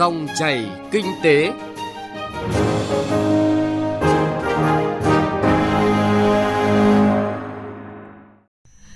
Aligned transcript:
Dòng 0.00 0.26
chảy 0.34 0.70
kinh 0.90 1.06
tế. 1.22 1.52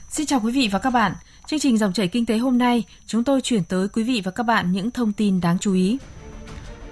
Xin 0.08 0.26
chào 0.26 0.40
quý 0.44 0.52
vị 0.52 0.68
và 0.72 0.78
các 0.78 0.90
bạn. 0.90 1.12
Chương 1.46 1.58
trình 1.58 1.78
Dòng 1.78 1.92
chảy 1.92 2.08
kinh 2.08 2.26
tế 2.26 2.38
hôm 2.38 2.58
nay, 2.58 2.84
chúng 3.06 3.24
tôi 3.24 3.40
chuyển 3.40 3.64
tới 3.64 3.88
quý 3.88 4.02
vị 4.02 4.22
và 4.24 4.30
các 4.30 4.42
bạn 4.42 4.72
những 4.72 4.90
thông 4.90 5.12
tin 5.12 5.40
đáng 5.40 5.58
chú 5.58 5.74
ý. 5.74 5.98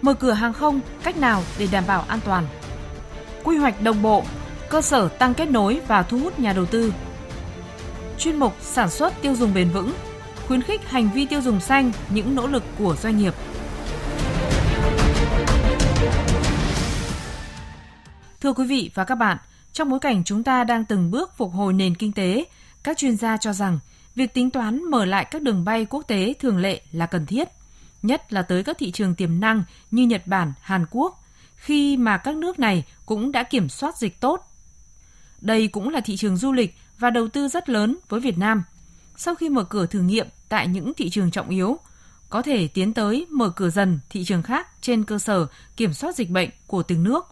Mở 0.03 0.15
cửa 0.15 0.33
hàng 0.33 0.53
không, 0.53 0.81
cách 1.03 1.17
nào 1.17 1.43
để 1.59 1.69
đảm 1.73 1.85
bảo 1.87 2.05
an 2.09 2.21
toàn? 2.25 2.47
Quy 3.45 3.57
hoạch 3.57 3.83
đồng 3.83 4.03
bộ, 4.03 4.25
cơ 4.69 4.83
sở 4.83 5.09
tăng 5.09 5.35
kết 5.35 5.51
nối 5.51 5.81
và 5.89 6.03
thu 6.03 6.19
hút 6.19 6.41
nhà 6.41 6.53
đầu 6.53 6.67
tư. 6.67 6.93
Chuyên 8.19 8.37
mục 8.37 8.53
sản 8.61 8.91
xuất 8.91 9.23
tiêu 9.23 9.35
dùng 9.35 9.55
bền 9.55 9.71
vững, 9.71 9.93
khuyến 10.47 10.63
khích 10.63 10.91
hành 10.91 11.11
vi 11.15 11.27
tiêu 11.27 11.41
dùng 11.41 11.61
xanh, 11.61 11.93
những 12.11 12.35
nỗ 12.35 12.47
lực 12.47 12.63
của 12.79 12.97
doanh 13.03 13.19
nghiệp. 13.19 13.35
Thưa 18.41 18.53
quý 18.53 18.67
vị 18.67 18.91
và 18.95 19.05
các 19.05 19.15
bạn, 19.15 19.39
trong 19.73 19.91
bối 19.91 20.01
cảnh 20.01 20.23
chúng 20.25 20.43
ta 20.43 20.65
đang 20.65 20.85
từng 20.85 21.11
bước 21.11 21.37
phục 21.37 21.53
hồi 21.53 21.73
nền 21.73 21.95
kinh 21.95 22.13
tế, 22.13 22.45
các 22.83 22.99
chuyên 22.99 23.17
gia 23.17 23.37
cho 23.37 23.53
rằng 23.53 23.79
việc 24.15 24.35
tính 24.35 24.51
toán 24.51 24.85
mở 24.85 25.05
lại 25.05 25.25
các 25.25 25.43
đường 25.43 25.65
bay 25.65 25.87
quốc 25.91 26.03
tế 26.07 26.35
thường 26.41 26.59
lệ 26.59 26.83
là 26.93 27.07
cần 27.07 27.27
thiết, 27.27 27.49
nhất 28.03 28.33
là 28.33 28.43
tới 28.43 28.65
các 28.65 28.79
thị 28.79 28.91
trường 28.91 29.15
tiềm 29.15 29.41
năng 29.41 29.65
như 29.91 30.07
Nhật 30.07 30.27
Bản, 30.27 30.53
Hàn 30.61 30.87
Quốc, 30.91 31.25
khi 31.57 31.97
mà 31.97 32.17
các 32.17 32.37
nước 32.37 32.59
này 32.59 32.85
cũng 33.07 33.33
đã 33.33 33.43
kiểm 33.43 33.69
soát 33.69 33.97
dịch 33.97 34.21
tốt. 34.21 34.49
Đây 35.41 35.69
cũng 35.69 35.89
là 35.89 36.01
thị 36.01 36.17
trường 36.17 36.37
du 36.37 36.53
lịch 36.53 36.77
và 36.99 37.11
đầu 37.11 37.29
tư 37.29 37.49
rất 37.49 37.69
lớn 37.69 37.97
với 38.09 38.21
Việt 38.21 38.39
Nam. 38.39 38.65
Sau 39.17 39.35
khi 39.35 39.49
mở 39.49 39.65
cửa 39.65 39.87
thử 39.87 40.01
nghiệm 40.01 40.27
tại 40.49 40.69
những 40.69 40.93
thị 40.95 41.11
trường 41.11 41.31
trọng 41.31 41.49
yếu, 41.49 41.79
có 42.33 42.43
thể 42.43 42.69
tiến 42.69 42.95
tới 42.95 43.27
mở 43.31 43.51
cửa 43.57 43.71
dần 43.71 44.01
thị 44.11 44.25
trường 44.25 44.43
khác 44.43 44.69
trên 44.81 45.05
cơ 45.05 45.19
sở 45.19 45.47
kiểm 45.77 45.93
soát 45.93 46.17
dịch 46.17 46.31
bệnh 46.31 46.51
của 46.67 46.83
từng 46.83 47.03
nước. 47.05 47.27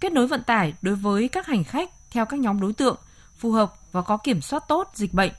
Kết 0.00 0.12
nối 0.12 0.26
vận 0.26 0.42
tải 0.42 0.74
đối 0.82 0.94
với 0.94 1.28
các 1.28 1.46
hành 1.46 1.64
khách 1.64 1.90
theo 2.10 2.26
các 2.26 2.40
nhóm 2.40 2.60
đối 2.60 2.72
tượng 2.72 2.96
phù 3.38 3.52
hợp 3.52 3.74
và 3.92 4.02
có 4.02 4.16
kiểm 4.16 4.40
soát 4.40 4.64
tốt 4.68 4.90
dịch 4.94 5.14
bệnh. 5.14 5.32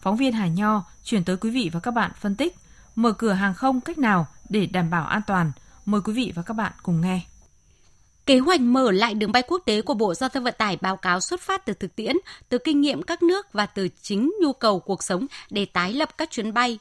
Phóng 0.00 0.16
viên 0.16 0.32
Hà 0.32 0.46
Nho 0.46 0.84
chuyển 1.04 1.24
tới 1.24 1.36
quý 1.36 1.50
vị 1.50 1.70
và 1.72 1.80
các 1.80 1.90
bạn 1.90 2.10
phân 2.20 2.36
tích 2.36 2.56
mở 2.94 3.12
cửa 3.12 3.32
hàng 3.32 3.54
không 3.54 3.80
cách 3.80 3.98
nào 3.98 4.26
để 4.48 4.66
đảm 4.66 4.90
bảo 4.90 5.06
an 5.06 5.22
toàn. 5.26 5.52
Mời 5.84 6.00
quý 6.00 6.12
vị 6.12 6.32
và 6.34 6.42
các 6.42 6.54
bạn 6.54 6.72
cùng 6.82 7.00
nghe. 7.00 7.20
Kế 8.26 8.38
hoạch 8.38 8.60
mở 8.60 8.90
lại 8.90 9.14
đường 9.14 9.32
bay 9.32 9.42
quốc 9.48 9.62
tế 9.64 9.82
của 9.82 9.94
Bộ 9.94 10.14
Giao 10.14 10.28
thông 10.28 10.44
Vận 10.44 10.54
tải 10.58 10.78
báo 10.80 10.96
cáo 10.96 11.20
xuất 11.20 11.40
phát 11.40 11.66
từ 11.66 11.72
thực 11.72 11.96
tiễn, 11.96 12.16
từ 12.48 12.58
kinh 12.58 12.80
nghiệm 12.80 13.02
các 13.02 13.22
nước 13.22 13.52
và 13.52 13.66
từ 13.66 13.88
chính 14.02 14.32
nhu 14.42 14.52
cầu 14.52 14.80
cuộc 14.80 15.02
sống 15.02 15.26
để 15.50 15.64
tái 15.64 15.92
lập 15.92 16.18
các 16.18 16.30
chuyến 16.30 16.54
bay 16.54 16.78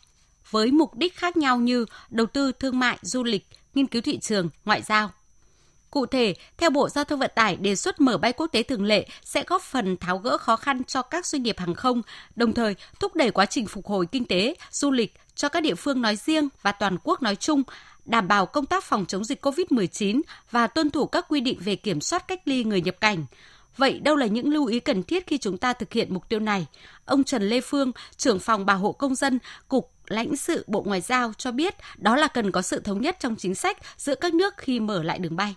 với 0.51 0.71
mục 0.71 0.95
đích 0.95 1.15
khác 1.15 1.37
nhau 1.37 1.57
như 1.57 1.85
đầu 2.09 2.25
tư 2.25 2.51
thương 2.51 2.79
mại, 2.79 2.97
du 3.01 3.23
lịch, 3.23 3.47
nghiên 3.73 3.87
cứu 3.87 4.01
thị 4.01 4.19
trường, 4.19 4.49
ngoại 4.65 4.81
giao. 4.81 5.11
Cụ 5.91 6.05
thể, 6.05 6.33
theo 6.57 6.69
Bộ 6.69 6.89
Giao 6.89 7.03
thông 7.03 7.19
Vận 7.19 7.31
tải, 7.35 7.55
đề 7.55 7.75
xuất 7.75 8.01
mở 8.01 8.17
bay 8.17 8.33
quốc 8.33 8.47
tế 8.47 8.63
thường 8.63 8.83
lệ 8.83 9.07
sẽ 9.23 9.43
góp 9.47 9.61
phần 9.61 9.97
tháo 9.97 10.17
gỡ 10.17 10.37
khó 10.37 10.55
khăn 10.55 10.83
cho 10.83 11.01
các 11.01 11.25
doanh 11.25 11.43
nghiệp 11.43 11.59
hàng 11.59 11.73
không, 11.73 12.01
đồng 12.35 12.53
thời 12.53 12.75
thúc 12.99 13.15
đẩy 13.15 13.31
quá 13.31 13.45
trình 13.45 13.67
phục 13.67 13.87
hồi 13.87 14.05
kinh 14.11 14.25
tế, 14.25 14.55
du 14.71 14.91
lịch 14.91 15.13
cho 15.35 15.49
các 15.49 15.63
địa 15.63 15.75
phương 15.75 16.01
nói 16.01 16.15
riêng 16.15 16.49
và 16.61 16.71
toàn 16.71 16.97
quốc 17.03 17.21
nói 17.21 17.35
chung, 17.35 17.63
đảm 18.05 18.27
bảo 18.27 18.45
công 18.45 18.65
tác 18.65 18.83
phòng 18.83 19.05
chống 19.05 19.23
dịch 19.23 19.45
COVID-19 19.45 20.21
và 20.51 20.67
tuân 20.67 20.89
thủ 20.89 21.05
các 21.05 21.25
quy 21.29 21.39
định 21.39 21.59
về 21.59 21.75
kiểm 21.75 22.01
soát 22.01 22.27
cách 22.27 22.41
ly 22.45 22.63
người 22.63 22.81
nhập 22.81 22.95
cảnh. 23.01 23.25
Vậy 23.77 23.99
đâu 23.99 24.15
là 24.15 24.25
những 24.25 24.53
lưu 24.53 24.65
ý 24.65 24.79
cần 24.79 25.03
thiết 25.03 25.27
khi 25.27 25.37
chúng 25.37 25.57
ta 25.57 25.73
thực 25.73 25.93
hiện 25.93 26.13
mục 26.13 26.29
tiêu 26.29 26.39
này? 26.39 26.65
Ông 27.05 27.23
Trần 27.23 27.43
Lê 27.43 27.61
Phương, 27.61 27.91
trưởng 28.17 28.39
phòng 28.39 28.65
bảo 28.65 28.77
hộ 28.77 28.91
công 28.91 29.15
dân, 29.15 29.39
Cục 29.67 29.91
lãnh 30.07 30.35
sự 30.35 30.65
Bộ 30.67 30.83
Ngoại 30.85 31.01
giao 31.01 31.33
cho 31.37 31.51
biết 31.51 31.75
đó 31.97 32.15
là 32.15 32.27
cần 32.27 32.51
có 32.51 32.61
sự 32.61 32.79
thống 32.79 33.01
nhất 33.01 33.17
trong 33.19 33.35
chính 33.35 33.55
sách 33.55 33.77
giữa 33.97 34.15
các 34.15 34.33
nước 34.33 34.53
khi 34.57 34.79
mở 34.79 35.03
lại 35.03 35.19
đường 35.19 35.35
bay. 35.35 35.55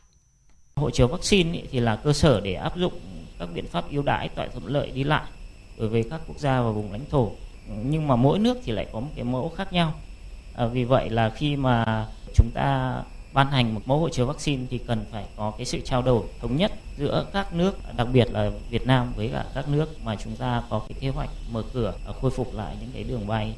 Hộ 0.77 0.91
chiếu 0.91 1.09
vaccine 1.09 1.63
thì 1.71 1.81
là 1.81 1.97
cơ 1.97 2.13
sở 2.13 2.41
để 2.41 2.55
áp 2.55 2.77
dụng 2.77 3.01
các 3.39 3.49
biện 3.55 3.67
pháp 3.67 3.85
ưu 3.91 4.03
đãi 4.03 4.29
tạo 4.29 4.49
thuận 4.53 4.67
lợi 4.67 4.91
đi 4.91 5.05
lại 5.05 5.25
đối 5.79 5.89
với 5.89 6.05
các 6.11 6.21
quốc 6.27 6.39
gia 6.39 6.61
và 6.61 6.71
vùng 6.71 6.93
lãnh 6.93 7.05
thổ. 7.11 7.31
Nhưng 7.85 8.09
mà 8.09 8.17
mỗi 8.17 8.39
nước 8.39 8.57
thì 8.65 8.73
lại 8.73 8.87
có 8.93 9.01
một 9.01 9.11
cái 9.15 9.25
mẫu 9.25 9.53
khác 9.57 9.73
nhau. 9.73 9.95
À, 10.55 10.67
vì 10.67 10.85
vậy 10.85 11.11
là 11.11 11.31
khi 11.31 11.57
mà 11.57 12.07
chúng 12.35 12.51
ta 12.55 12.95
ban 13.35 13.51
hành 13.51 13.75
một 13.75 13.81
mẫu 13.85 13.99
hộ 13.99 14.09
chiếu 14.09 14.27
vaccine 14.27 14.67
thì 14.71 14.79
cần 14.79 15.05
phải 15.13 15.25
có 15.37 15.53
cái 15.59 15.67
sự 15.67 15.81
trao 15.85 16.03
đổi 16.03 16.23
thống 16.41 16.57
nhất 16.57 16.73
giữa 16.99 17.27
các 17.33 17.55
nước, 17.55 17.73
đặc 17.97 18.07
biệt 18.13 18.31
là 18.31 18.51
Việt 18.71 18.87
Nam 18.87 19.13
với 19.17 19.31
cả 19.33 19.45
các 19.55 19.69
nước 19.69 19.87
mà 20.05 20.17
chúng 20.25 20.37
ta 20.37 20.63
có 20.71 20.83
cái 20.89 20.99
kế 21.01 21.09
hoạch 21.09 21.31
mở 21.51 21.63
cửa 21.75 21.95
khôi 22.21 22.31
phục 22.31 22.55
lại 22.55 22.77
những 22.81 22.91
cái 22.95 23.05
đường 23.05 23.27
bay. 23.27 23.55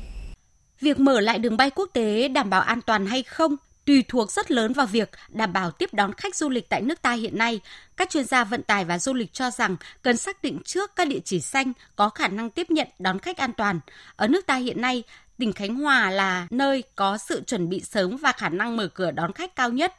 Việc 0.81 1.01
mở 1.01 1.21
lại 1.21 1.39
đường 1.39 1.57
bay 1.57 1.71
quốc 1.71 1.91
tế 1.93 2.29
đảm 2.29 2.51
bảo 2.51 2.61
an 2.61 2.81
toàn 2.83 3.07
hay 3.07 3.23
không 3.23 3.57
tùy 3.85 4.05
thuộc 4.09 4.31
rất 4.31 4.51
lớn 4.51 4.73
vào 4.73 4.87
việc 4.87 5.11
đảm 5.29 5.53
bảo 5.53 5.71
tiếp 5.71 5.95
đón 5.95 6.13
khách 6.13 6.37
du 6.37 6.49
lịch 6.49 6.69
tại 6.69 6.83
nước 6.83 7.03
ta 7.03 7.13
hiện 7.13 7.39
nay. 7.39 7.61
Các 7.97 8.11
chuyên 8.11 8.25
gia 8.25 8.45
vận 8.45 8.63
tải 8.63 8.85
và 8.85 8.99
du 8.99 9.15
lịch 9.15 9.33
cho 9.33 9.51
rằng 9.51 9.77
cần 10.03 10.17
xác 10.17 10.43
định 10.43 10.59
trước 10.65 10.97
các 10.97 11.09
địa 11.09 11.21
chỉ 11.25 11.41
xanh 11.41 11.73
có 11.97 12.09
khả 12.09 12.29
năng 12.29 12.51
tiếp 12.51 12.71
nhận 12.71 12.89
đón 12.99 13.19
khách 13.19 13.37
an 13.37 13.53
toàn. 13.53 13.81
Ở 14.17 14.27
nước 14.29 14.47
ta 14.47 14.57
hiện 14.57 14.81
nay, 14.81 15.03
tỉnh 15.39 15.53
Khánh 15.53 15.75
Hòa 15.75 16.11
là 16.11 16.47
nơi 16.51 16.83
có 16.97 17.19
sự 17.19 17.43
chuẩn 17.47 17.69
bị 17.69 17.81
sớm 17.81 18.17
và 18.17 18.33
khả 18.33 18.49
năng 18.49 18.77
mở 18.77 18.89
cửa 18.95 19.11
đón 19.11 19.33
khách 19.33 19.57
cao 19.57 19.71
nhất. 19.71 19.95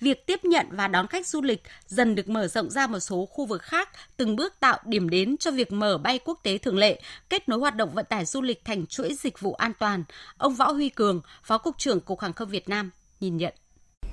Việc 0.00 0.26
tiếp 0.26 0.44
nhận 0.44 0.66
và 0.70 0.88
đón 0.88 1.06
khách 1.06 1.26
du 1.26 1.42
lịch 1.42 1.62
dần 1.86 2.14
được 2.14 2.28
mở 2.28 2.48
rộng 2.48 2.70
ra 2.70 2.86
một 2.86 2.98
số 3.00 3.26
khu 3.26 3.46
vực 3.46 3.62
khác, 3.62 3.88
từng 4.16 4.36
bước 4.36 4.60
tạo 4.60 4.78
điểm 4.84 5.10
đến 5.10 5.36
cho 5.36 5.50
việc 5.50 5.72
mở 5.72 5.98
bay 5.98 6.18
quốc 6.24 6.40
tế 6.42 6.58
thường 6.58 6.78
lệ, 6.78 7.00
kết 7.28 7.48
nối 7.48 7.58
hoạt 7.58 7.76
động 7.76 7.90
vận 7.94 8.06
tải 8.08 8.24
du 8.24 8.42
lịch 8.42 8.64
thành 8.64 8.86
chuỗi 8.86 9.14
dịch 9.14 9.40
vụ 9.40 9.54
an 9.54 9.72
toàn. 9.78 10.04
Ông 10.36 10.54
Võ 10.54 10.72
Huy 10.72 10.88
Cường, 10.88 11.20
Phó 11.42 11.58
Cục 11.58 11.78
trưởng 11.78 12.00
Cục 12.00 12.20
Hàng 12.20 12.32
không 12.32 12.48
Việt 12.48 12.68
Nam 12.68 12.90
nhìn 13.20 13.36
nhận. 13.36 13.54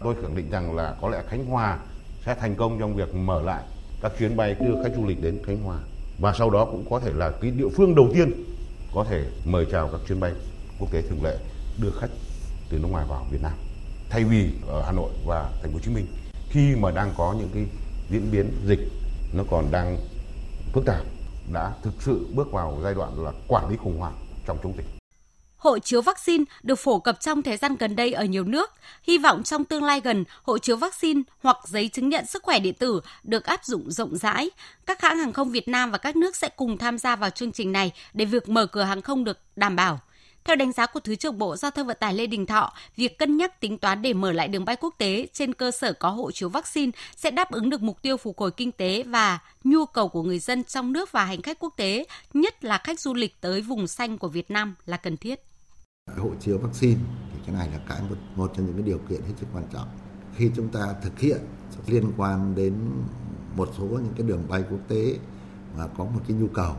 Tôi 0.04 0.16
khẳng 0.22 0.36
định 0.36 0.50
rằng 0.52 0.76
là 0.76 0.96
có 1.02 1.10
lẽ 1.10 1.24
Khánh 1.30 1.46
Hòa 1.46 1.80
sẽ 2.26 2.36
thành 2.36 2.56
công 2.56 2.80
trong 2.80 2.96
việc 2.96 3.16
mở 3.16 3.42
lại 3.42 3.64
các 4.02 4.12
chuyến 4.20 4.38
bay 4.38 4.56
đưa 4.60 4.84
khách 4.84 4.92
du 4.96 5.08
lịch 5.08 5.22
đến 5.22 5.40
Khánh 5.46 5.58
Hòa 5.58 5.78
và 6.20 6.34
sau 6.38 6.50
đó 6.50 6.66
cũng 6.66 6.86
có 6.90 7.00
thể 7.00 7.12
là 7.16 7.32
cái 7.42 7.52
địa 7.52 7.70
phương 7.78 7.96
đầu 7.96 8.10
tiên 8.14 8.32
có 8.94 9.06
thể 9.10 9.26
mời 9.46 9.66
chào 9.72 9.90
các 9.92 10.02
chuyến 10.08 10.20
bay 10.20 10.32
quốc 10.80 10.92
tế 10.92 11.02
thường 11.02 11.24
lệ 11.24 11.38
đưa 11.82 11.92
khách 12.00 12.10
từ 12.70 12.78
nước 12.78 12.88
ngoài 12.88 13.06
vào 13.10 13.28
Việt 13.32 13.42
Nam 13.42 13.54
thay 14.10 14.24
vì 14.24 14.52
ở 14.68 14.84
Hà 14.86 14.92
Nội 14.92 15.12
và 15.26 15.50
Thành 15.62 15.72
phố 15.72 15.74
Hồ 15.74 15.80
Chí 15.84 15.92
Minh 15.92 16.08
khi 16.50 16.76
mà 16.76 16.92
đang 16.92 17.14
có 17.18 17.36
những 17.40 17.50
cái 17.54 17.66
diễn 18.10 18.32
biến 18.32 18.52
dịch 18.66 18.80
nó 19.34 19.44
còn 19.50 19.72
đang 19.72 19.98
phức 20.74 20.86
tạp 20.86 21.06
đã 21.54 21.74
thực 21.84 21.94
sự 22.00 22.28
bước 22.36 22.52
vào 22.52 22.80
giai 22.84 22.94
đoạn 22.94 23.24
là 23.24 23.32
quản 23.48 23.70
lý 23.70 23.78
khủng 23.78 24.00
hoảng 24.00 24.16
trong 24.48 24.58
chống 24.64 24.74
dịch 24.78 24.86
hộ 25.58 25.80
chiếu 25.80 26.02
vaccine 26.02 26.44
được 26.64 26.76
phổ 26.76 27.00
cập 27.00 27.20
trong 27.20 27.44
thời 27.44 27.58
gian 27.58 27.76
gần 27.76 27.96
đây 27.96 28.14
ở 28.14 28.24
nhiều 28.24 28.44
nước. 28.44 28.72
Hy 29.04 29.18
vọng 29.18 29.44
trong 29.44 29.66
tương 29.66 29.84
lai 29.84 30.02
gần, 30.04 30.26
hộ 30.44 30.58
chiếu 30.58 30.78
vaccine 30.78 31.22
hoặc 31.44 31.58
giấy 31.66 31.90
chứng 31.90 32.10
nhận 32.10 32.26
sức 32.26 32.44
khỏe 32.44 32.60
điện 32.60 32.74
tử 32.74 33.02
được 33.24 33.46
áp 33.46 33.66
dụng 33.66 33.92
rộng 33.92 34.18
rãi. 34.18 34.50
Các 34.86 35.02
hãng 35.02 35.18
hàng 35.18 35.34
không 35.34 35.52
Việt 35.52 35.68
Nam 35.68 35.92
và 35.92 35.98
các 35.98 36.16
nước 36.16 36.36
sẽ 36.36 36.50
cùng 36.56 36.78
tham 36.78 36.98
gia 36.98 37.16
vào 37.16 37.30
chương 37.30 37.52
trình 37.52 37.72
này 37.72 37.92
để 38.14 38.26
việc 38.26 38.50
mở 38.50 38.66
cửa 38.66 38.84
hàng 38.84 39.02
không 39.02 39.24
được 39.24 39.40
đảm 39.56 39.76
bảo. 39.76 40.00
Theo 40.48 40.56
đánh 40.56 40.72
giá 40.72 40.86
của 40.86 41.00
Thứ 41.00 41.16
trưởng 41.16 41.38
Bộ 41.38 41.56
Giao 41.56 41.72
thông 41.72 41.88
Vận 41.88 41.98
tải 42.00 42.14
Lê 42.14 42.28
Đình 42.28 42.46
Thọ, 42.46 42.74
việc 42.96 43.18
cân 43.18 43.38
nhắc 43.38 43.62
tính 43.62 43.78
toán 43.78 44.02
để 44.02 44.14
mở 44.14 44.32
lại 44.32 44.48
đường 44.48 44.66
bay 44.66 44.76
quốc 44.76 44.96
tế 44.98 45.28
trên 45.34 45.54
cơ 45.54 45.72
sở 45.72 45.94
có 45.94 46.10
hộ 46.10 46.32
chiếu 46.32 46.50
vaccine 46.50 46.92
sẽ 47.16 47.32
đáp 47.32 47.52
ứng 47.52 47.70
được 47.70 47.82
mục 47.82 48.02
tiêu 48.02 48.18
phục 48.18 48.38
hồi 48.38 48.52
kinh 48.52 48.72
tế 48.72 49.04
và 49.04 49.40
nhu 49.64 49.86
cầu 49.86 50.08
của 50.10 50.24
người 50.24 50.40
dân 50.40 50.64
trong 50.64 50.94
nước 50.94 51.12
và 51.12 51.26
hành 51.26 51.42
khách 51.42 51.60
quốc 51.60 51.74
tế, 51.78 52.06
nhất 52.34 52.64
là 52.64 52.82
khách 52.84 53.00
du 53.00 53.14
lịch 53.14 53.42
tới 53.42 53.62
vùng 53.62 53.88
xanh 53.88 54.18
của 54.18 54.28
Việt 54.28 54.52
Nam 54.52 54.76
là 54.86 54.98
cần 54.98 55.18
thiết. 55.18 55.40
Hộ 56.18 56.30
chiếu 56.40 56.58
vaccine 56.58 57.00
thì 57.34 57.40
cái 57.46 57.56
này 57.56 57.70
là 57.72 57.80
cái 57.90 58.02
một, 58.10 58.16
một 58.36 58.52
trong 58.56 58.66
những 58.66 58.76
cái 58.76 58.84
điều 58.84 59.00
kiện 59.10 59.22
hết 59.22 59.34
sức 59.40 59.48
quan 59.54 59.64
trọng. 59.74 59.88
Khi 60.36 60.52
chúng 60.56 60.70
ta 60.70 60.94
thực 61.04 61.20
hiện 61.20 61.38
liên 61.88 62.12
quan 62.18 62.56
đến 62.56 62.74
một 63.56 63.70
số 63.78 63.84
những 63.84 64.14
cái 64.18 64.28
đường 64.28 64.44
bay 64.50 64.64
quốc 64.70 64.80
tế 64.88 65.18
mà 65.78 65.88
có 65.88 66.04
một 66.04 66.22
cái 66.28 66.38
nhu 66.38 66.48
cầu 66.48 66.76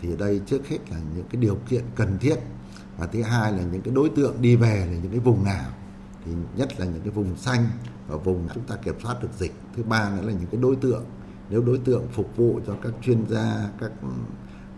thì 0.00 0.08
đây 0.18 0.40
trước 0.46 0.68
hết 0.68 0.78
là 0.90 0.96
những 1.16 1.26
cái 1.30 1.42
điều 1.42 1.58
kiện 1.68 1.84
cần 1.96 2.18
thiết 2.20 2.36
và 2.98 3.06
thứ 3.06 3.22
hai 3.22 3.52
là 3.52 3.62
những 3.72 3.82
cái 3.82 3.94
đối 3.94 4.08
tượng 4.08 4.42
đi 4.42 4.56
về 4.56 4.86
là 4.90 4.98
những 5.02 5.10
cái 5.10 5.20
vùng 5.20 5.44
nào 5.44 5.70
thì 6.24 6.32
nhất 6.56 6.80
là 6.80 6.86
những 6.86 7.00
cái 7.00 7.10
vùng 7.10 7.36
xanh 7.36 7.66
và 8.08 8.16
vùng 8.16 8.48
chúng 8.54 8.64
ta 8.64 8.76
kiểm 8.76 8.94
soát 9.02 9.22
được 9.22 9.28
dịch. 9.38 9.52
Thứ 9.76 9.82
ba 9.82 10.10
nữa 10.10 10.22
là 10.26 10.32
những 10.32 10.46
cái 10.50 10.60
đối 10.60 10.76
tượng 10.76 11.04
nếu 11.50 11.62
đối 11.62 11.78
tượng 11.78 12.08
phục 12.12 12.36
vụ 12.36 12.60
cho 12.66 12.74
các 12.82 12.92
chuyên 13.02 13.28
gia 13.28 13.68
các, 13.80 13.92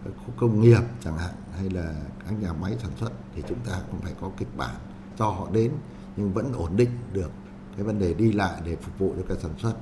các 0.05 0.11
khu 0.27 0.33
công 0.37 0.61
nghiệp 0.61 0.83
chẳng 1.05 1.19
hạn 1.19 1.35
hay 1.59 1.71
là 1.71 1.95
các 2.25 2.43
nhà 2.43 2.53
máy 2.53 2.77
sản 2.83 2.91
xuất 3.01 3.11
thì 3.35 3.43
chúng 3.49 3.59
ta 3.59 3.81
cũng 3.91 4.01
phải 4.01 4.13
có 4.21 4.31
kịch 4.37 4.57
bản 4.57 4.75
cho 5.19 5.31
họ 5.31 5.49
đến 5.53 5.73
nhưng 6.17 6.33
vẫn 6.33 6.53
ổn 6.53 6.77
định 6.77 6.91
được 7.13 7.31
cái 7.77 7.85
vấn 7.85 7.99
đề 7.99 8.15
đi 8.15 8.33
lại 8.33 8.63
để 8.65 8.77
phục 8.77 8.99
vụ 8.99 9.15
cho 9.17 9.23
cái 9.29 9.37
sản 9.43 9.53
xuất. 9.59 9.75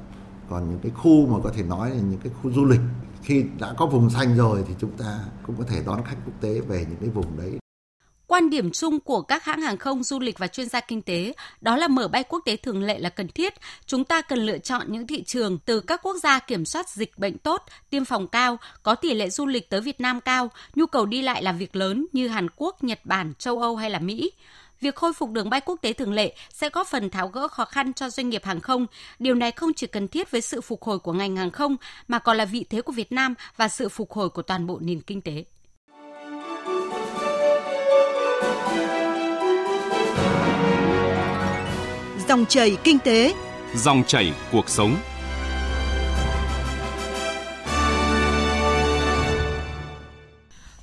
Còn 0.50 0.70
những 0.70 0.78
cái 0.78 0.92
khu 0.94 1.26
mà 1.26 1.38
có 1.44 1.50
thể 1.56 1.62
nói 1.62 1.90
là 1.90 1.96
những 1.96 2.20
cái 2.24 2.32
khu 2.42 2.52
du 2.52 2.64
lịch 2.64 2.80
khi 3.22 3.44
đã 3.60 3.74
có 3.78 3.86
vùng 3.86 4.10
xanh 4.10 4.36
rồi 4.36 4.64
thì 4.68 4.74
chúng 4.78 4.96
ta 4.96 5.24
cũng 5.46 5.56
có 5.56 5.64
thể 5.64 5.82
đón 5.86 6.04
khách 6.04 6.16
quốc 6.26 6.34
tế 6.40 6.60
về 6.60 6.86
những 6.88 6.98
cái 7.00 7.08
vùng 7.08 7.36
đấy. 7.36 7.61
Quan 8.32 8.50
điểm 8.50 8.70
chung 8.70 9.00
của 9.00 9.22
các 9.22 9.44
hãng 9.44 9.60
hàng 9.60 9.76
không, 9.76 10.02
du 10.02 10.20
lịch 10.20 10.38
và 10.38 10.46
chuyên 10.46 10.68
gia 10.68 10.80
kinh 10.80 11.02
tế 11.02 11.32
đó 11.60 11.76
là 11.76 11.88
mở 11.88 12.08
bay 12.08 12.24
quốc 12.24 12.40
tế 12.44 12.56
thường 12.56 12.82
lệ 12.82 12.98
là 12.98 13.08
cần 13.08 13.28
thiết. 13.28 13.54
Chúng 13.86 14.04
ta 14.04 14.22
cần 14.22 14.38
lựa 14.38 14.58
chọn 14.58 14.86
những 14.88 15.06
thị 15.06 15.22
trường 15.22 15.58
từ 15.58 15.80
các 15.80 16.02
quốc 16.02 16.16
gia 16.16 16.38
kiểm 16.38 16.64
soát 16.64 16.88
dịch 16.88 17.18
bệnh 17.18 17.38
tốt, 17.38 17.62
tiêm 17.90 18.04
phòng 18.04 18.28
cao, 18.28 18.58
có 18.82 18.94
tỷ 18.94 19.14
lệ 19.14 19.30
du 19.30 19.46
lịch 19.46 19.70
tới 19.70 19.80
Việt 19.80 20.00
Nam 20.00 20.20
cao, 20.20 20.50
nhu 20.74 20.86
cầu 20.86 21.06
đi 21.06 21.22
lại 21.22 21.42
là 21.42 21.52
việc 21.52 21.76
lớn 21.76 22.06
như 22.12 22.28
Hàn 22.28 22.46
Quốc, 22.56 22.84
Nhật 22.84 23.00
Bản, 23.04 23.32
châu 23.38 23.58
Âu 23.58 23.76
hay 23.76 23.90
là 23.90 23.98
Mỹ. 23.98 24.32
Việc 24.80 24.94
khôi 24.94 25.12
phục 25.12 25.30
đường 25.30 25.50
bay 25.50 25.60
quốc 25.60 25.78
tế 25.82 25.92
thường 25.92 26.12
lệ 26.12 26.34
sẽ 26.50 26.70
góp 26.70 26.86
phần 26.86 27.10
tháo 27.10 27.28
gỡ 27.28 27.48
khó 27.48 27.64
khăn 27.64 27.92
cho 27.92 28.10
doanh 28.10 28.28
nghiệp 28.28 28.44
hàng 28.44 28.60
không. 28.60 28.86
Điều 29.18 29.34
này 29.34 29.50
không 29.52 29.74
chỉ 29.74 29.86
cần 29.86 30.08
thiết 30.08 30.30
với 30.30 30.40
sự 30.40 30.60
phục 30.60 30.82
hồi 30.82 30.98
của 30.98 31.12
ngành 31.12 31.36
hàng 31.36 31.50
không 31.50 31.76
mà 32.08 32.18
còn 32.18 32.36
là 32.36 32.44
vị 32.44 32.64
thế 32.70 32.82
của 32.82 32.92
Việt 32.92 33.12
Nam 33.12 33.34
và 33.56 33.68
sự 33.68 33.88
phục 33.88 34.12
hồi 34.12 34.28
của 34.28 34.42
toàn 34.42 34.66
bộ 34.66 34.78
nền 34.80 35.00
kinh 35.00 35.20
tế. 35.20 35.44
Dòng 42.32 42.46
chảy 42.46 42.76
kinh 42.84 42.98
tế, 42.98 43.34
Dòng 43.74 44.04
chảy 44.06 44.34
cuộc 44.52 44.68
sống. 44.68 44.96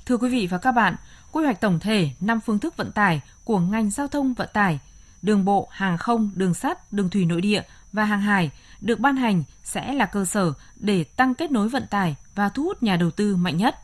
Thưa 0.06 0.16
quý 0.16 0.28
vị 0.28 0.46
và 0.50 0.58
các 0.58 0.72
bạn, 0.72 0.96
quy 1.32 1.44
hoạch 1.44 1.60
tổng 1.60 1.80
thể 1.80 2.10
5 2.20 2.40
phương 2.40 2.58
thức 2.58 2.76
vận 2.76 2.92
tải 2.92 3.20
của 3.44 3.58
ngành 3.58 3.90
giao 3.90 4.08
thông 4.08 4.34
vận 4.34 4.48
tải, 4.52 4.78
đường 5.22 5.44
bộ, 5.44 5.68
hàng 5.70 5.98
không, 5.98 6.30
đường 6.34 6.54
sắt, 6.54 6.92
đường 6.92 7.10
thủy 7.10 7.24
nội 7.24 7.40
địa 7.40 7.62
và 7.92 8.04
hàng 8.04 8.20
hải 8.20 8.50
được 8.80 9.00
ban 9.00 9.16
hành 9.16 9.42
sẽ 9.64 9.92
là 9.92 10.06
cơ 10.06 10.24
sở 10.24 10.52
để 10.76 11.04
tăng 11.04 11.34
kết 11.34 11.50
nối 11.50 11.68
vận 11.68 11.86
tải 11.90 12.16
và 12.34 12.48
thu 12.48 12.62
hút 12.62 12.82
nhà 12.82 12.96
đầu 12.96 13.10
tư 13.10 13.36
mạnh 13.36 13.56
nhất. 13.56 13.76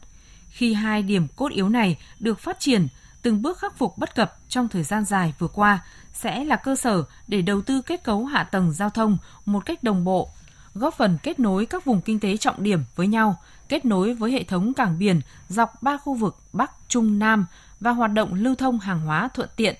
Khi 0.48 0.74
hai 0.74 1.02
điểm 1.02 1.26
cốt 1.36 1.52
yếu 1.52 1.68
này 1.68 1.98
được 2.20 2.40
phát 2.40 2.60
triển, 2.60 2.88
từng 3.26 3.42
bước 3.42 3.58
khắc 3.58 3.78
phục 3.78 3.98
bất 3.98 4.14
cập 4.14 4.36
trong 4.48 4.68
thời 4.68 4.82
gian 4.82 5.04
dài 5.04 5.34
vừa 5.38 5.48
qua 5.48 5.84
sẽ 6.12 6.44
là 6.44 6.56
cơ 6.56 6.76
sở 6.76 7.04
để 7.28 7.42
đầu 7.42 7.62
tư 7.62 7.82
kết 7.82 8.04
cấu 8.04 8.24
hạ 8.24 8.44
tầng 8.44 8.72
giao 8.72 8.90
thông 8.90 9.18
một 9.44 9.66
cách 9.66 9.82
đồng 9.82 10.04
bộ, 10.04 10.30
góp 10.74 10.94
phần 10.94 11.18
kết 11.22 11.40
nối 11.40 11.66
các 11.66 11.84
vùng 11.84 12.00
kinh 12.00 12.20
tế 12.20 12.36
trọng 12.36 12.62
điểm 12.62 12.84
với 12.96 13.06
nhau, 13.06 13.36
kết 13.68 13.84
nối 13.84 14.14
với 14.14 14.32
hệ 14.32 14.42
thống 14.42 14.74
cảng 14.74 14.98
biển 14.98 15.20
dọc 15.48 15.82
ba 15.82 15.96
khu 15.96 16.14
vực 16.14 16.36
Bắc, 16.52 16.70
Trung, 16.88 17.18
Nam 17.18 17.46
và 17.80 17.90
hoạt 17.90 18.12
động 18.12 18.34
lưu 18.34 18.54
thông 18.54 18.78
hàng 18.78 19.00
hóa 19.00 19.28
thuận 19.34 19.48
tiện, 19.56 19.76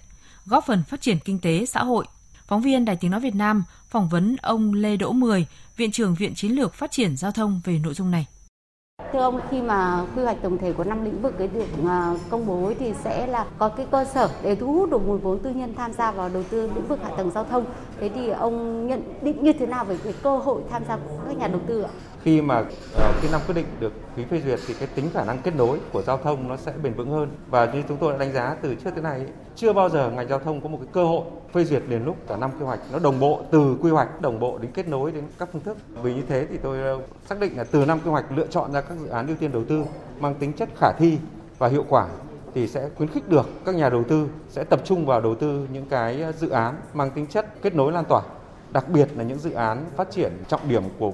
góp 0.47 0.67
phần 0.67 0.83
phát 0.85 1.01
triển 1.01 1.19
kinh 1.19 1.39
tế 1.39 1.67
xã 1.67 1.85
hội. 1.85 2.07
Phóng 2.47 2.63
viên 2.63 2.85
Đài 2.85 2.97
Tiếng 2.97 3.11
Nói 3.11 3.21
Việt 3.21 3.35
Nam 3.35 3.65
phỏng 3.91 4.09
vấn 4.09 4.37
ông 4.43 4.75
Lê 4.75 4.97
Đỗ 4.97 5.13
Mười, 5.13 5.47
Viện 5.77 5.91
trưởng 5.91 6.15
Viện 6.15 6.35
Chiến 6.35 6.53
lược 6.53 6.75
Phát 6.75 6.91
triển 6.91 7.17
Giao 7.17 7.33
thông 7.33 7.61
về 7.65 7.79
nội 7.79 7.95
dung 7.95 8.11
này. 8.11 8.27
Thưa 9.13 9.19
ông, 9.19 9.41
khi 9.51 9.63
mà 9.63 10.05
quy 10.17 10.23
hoạch 10.23 10.43
tổng 10.43 10.59
thể 10.59 10.73
của 10.73 10.85
năm 10.85 11.05
lĩnh 11.05 11.23
vực 11.23 11.39
ấy 11.39 11.49
được 11.49 11.67
à, 11.87 12.15
công 12.31 12.47
bố 12.47 12.73
thì 12.79 12.93
sẽ 13.05 13.27
là 13.27 13.47
có 13.59 13.69
cái 13.69 13.87
cơ 13.91 14.05
sở 14.05 14.31
để 14.43 14.55
thu 14.55 14.73
hút 14.73 14.91
được 14.91 15.07
nguồn 15.07 15.19
vốn 15.19 15.39
tư 15.39 15.51
nhân 15.51 15.75
tham 15.77 15.93
gia 15.93 16.11
vào 16.11 16.29
đầu 16.29 16.43
tư 16.51 16.71
lĩnh 16.75 16.87
vực 16.89 16.99
hạ 17.03 17.11
tầng 17.17 17.31
giao 17.31 17.45
thông. 17.45 17.65
Thế 18.01 18.09
thì 18.09 18.29
ông 18.29 18.87
nhận 18.87 19.03
định 19.23 19.45
như 19.45 19.53
thế 19.53 19.67
nào 19.67 19.85
về 19.85 19.97
cái 20.05 20.15
cơ 20.23 20.39
hội 20.39 20.63
tham 20.71 20.83
gia 20.89 20.97
của 20.97 21.17
các 21.27 21.39
nhà 21.39 21.49
đầu 21.49 21.61
tư 21.67 21.83
ạ? 21.83 21.91
Khi 22.27 22.41
mà 22.41 22.65
ờ, 22.95 23.13
khi 23.21 23.29
năm 23.33 23.41
quyết 23.47 23.55
định 23.55 23.67
được 23.81 23.93
ký 24.17 24.25
phê 24.25 24.41
duyệt 24.45 24.59
thì 24.67 24.75
cái 24.75 24.89
tính 24.95 25.11
khả 25.15 25.25
năng 25.25 25.39
kết 25.39 25.57
nối 25.57 25.79
của 25.93 26.03
giao 26.03 26.19
thông 26.19 26.49
nó 26.49 26.57
sẽ 26.57 26.73
bền 26.83 26.95
vững 26.95 27.11
hơn. 27.11 27.29
Và 27.51 27.73
như 27.73 27.83
chúng 27.89 27.97
tôi 27.97 28.13
đã 28.13 28.19
đánh 28.19 28.33
giá 28.33 28.57
từ 28.63 28.75
trước 28.75 28.91
tới 28.95 29.03
nay 29.03 29.27
chưa 29.57 29.73
bao 29.73 29.89
giờ 29.89 30.11
ngành 30.11 30.29
giao 30.29 30.39
thông 30.39 30.61
có 30.61 30.69
một 30.69 30.79
cái 30.81 30.89
cơ 30.93 31.05
hội 31.05 31.25
phê 31.53 31.65
duyệt 31.65 31.83
liền 31.89 32.05
lúc 32.05 32.17
cả 32.29 32.37
năm 32.37 32.51
quy 32.59 32.65
hoạch. 32.65 32.81
Nó 32.93 32.99
đồng 32.99 33.21
bộ 33.21 33.43
từ 33.51 33.77
quy 33.83 33.91
hoạch, 33.91 34.21
đồng 34.21 34.41
bộ 34.41 34.59
đến 34.59 34.71
kết 34.75 34.89
nối 34.89 35.13
đến 35.13 35.25
các 35.39 35.49
phương 35.53 35.63
thức. 35.63 35.77
Vì 36.03 36.15
như 36.15 36.23
thế 36.29 36.47
thì 36.51 36.57
tôi 36.63 36.83
ờ, 36.83 37.01
xác 37.27 37.41
định 37.41 37.57
là 37.57 37.65
từ 37.65 37.85
năm 37.85 37.99
quy 38.05 38.11
hoạch 38.11 38.33
lựa 38.33 38.47
chọn 38.47 38.73
ra 38.73 38.81
các 38.81 38.99
dự 38.99 39.09
án 39.09 39.27
ưu 39.27 39.37
tiên 39.37 39.53
đầu 39.53 39.65
tư 39.69 39.85
mang 40.21 40.35
tính 40.35 40.53
chất 40.53 40.69
khả 40.77 40.93
thi 40.99 41.19
và 41.59 41.69
hiệu 41.69 41.85
quả 41.89 42.09
thì 42.55 42.69
sẽ 42.69 42.89
khuyến 42.97 43.09
khích 43.09 43.29
được 43.29 43.49
các 43.65 43.75
nhà 43.75 43.91
đầu 43.91 44.05
tư 44.05 44.29
sẽ 44.51 44.65
tập 44.65 44.81
trung 44.85 45.07
vào 45.07 45.21
đầu 45.21 45.35
tư 45.35 45.67
những 45.73 45.87
cái 45.87 46.23
ờ, 46.23 46.33
dự 46.33 46.49
án 46.49 46.75
mang 46.95 47.11
tính 47.11 47.27
chất 47.27 47.63
kết 47.63 47.75
nối 47.75 47.93
lan 47.93 48.05
tỏa. 48.05 48.23
Đặc 48.73 48.89
biệt 48.89 49.09
là 49.17 49.25
những 49.25 49.39
dự 49.39 49.53
án 49.53 49.85
phát 49.97 50.11
triển 50.11 50.33
trọng 50.49 50.69
điểm 50.69 50.83
của 50.99 51.13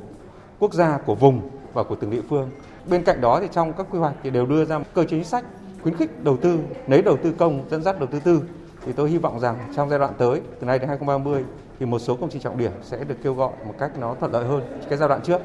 quốc 0.63 0.75
gia 0.75 0.99
của 0.99 1.15
vùng 1.15 1.41
và 1.73 1.83
của 1.83 1.95
từng 1.95 2.11
địa 2.11 2.21
phương. 2.29 2.51
Bên 2.87 3.05
cạnh 3.05 3.21
đó 3.21 3.41
thì 3.41 3.49
trong 3.53 3.73
các 3.73 3.87
quy 3.91 3.99
hoạch 3.99 4.15
thì 4.23 4.31
đều 4.31 4.47
đưa 4.47 4.65
ra 4.65 4.79
cơ 4.95 5.05
chế 5.05 5.09
chính 5.11 5.25
sách 5.25 5.45
khuyến 5.83 5.97
khích 5.97 6.25
đầu 6.25 6.37
tư, 6.37 6.59
lấy 6.87 7.03
đầu 7.03 7.17
tư 7.23 7.33
công 7.39 7.65
dẫn 7.71 7.83
dắt 7.83 7.99
đầu 7.99 8.09
tư 8.13 8.21
tư. 8.21 8.43
Thì 8.85 8.93
tôi 8.93 9.11
hy 9.11 9.19
vọng 9.19 9.41
rằng 9.41 9.57
trong 9.77 9.91
giai 9.91 9.99
đoạn 9.99 10.13
tới 10.19 10.41
từ 10.61 10.67
nay 10.67 10.79
đến 10.79 10.89
2030 10.89 11.45
thì 11.79 11.87
một 11.87 11.99
số 11.99 12.17
công 12.17 12.31
trình 12.31 12.43
trọng 12.43 12.59
điểm 12.59 12.73
sẽ 12.83 13.05
được 13.05 13.15
kêu 13.23 13.35
gọi 13.35 13.53
một 13.67 13.75
cách 13.79 13.91
nó 13.99 14.15
thuận 14.21 14.33
lợi 14.33 14.45
hơn 14.45 14.63
cái 14.89 14.99
giai 14.99 15.09
đoạn 15.09 15.21
trước. 15.23 15.41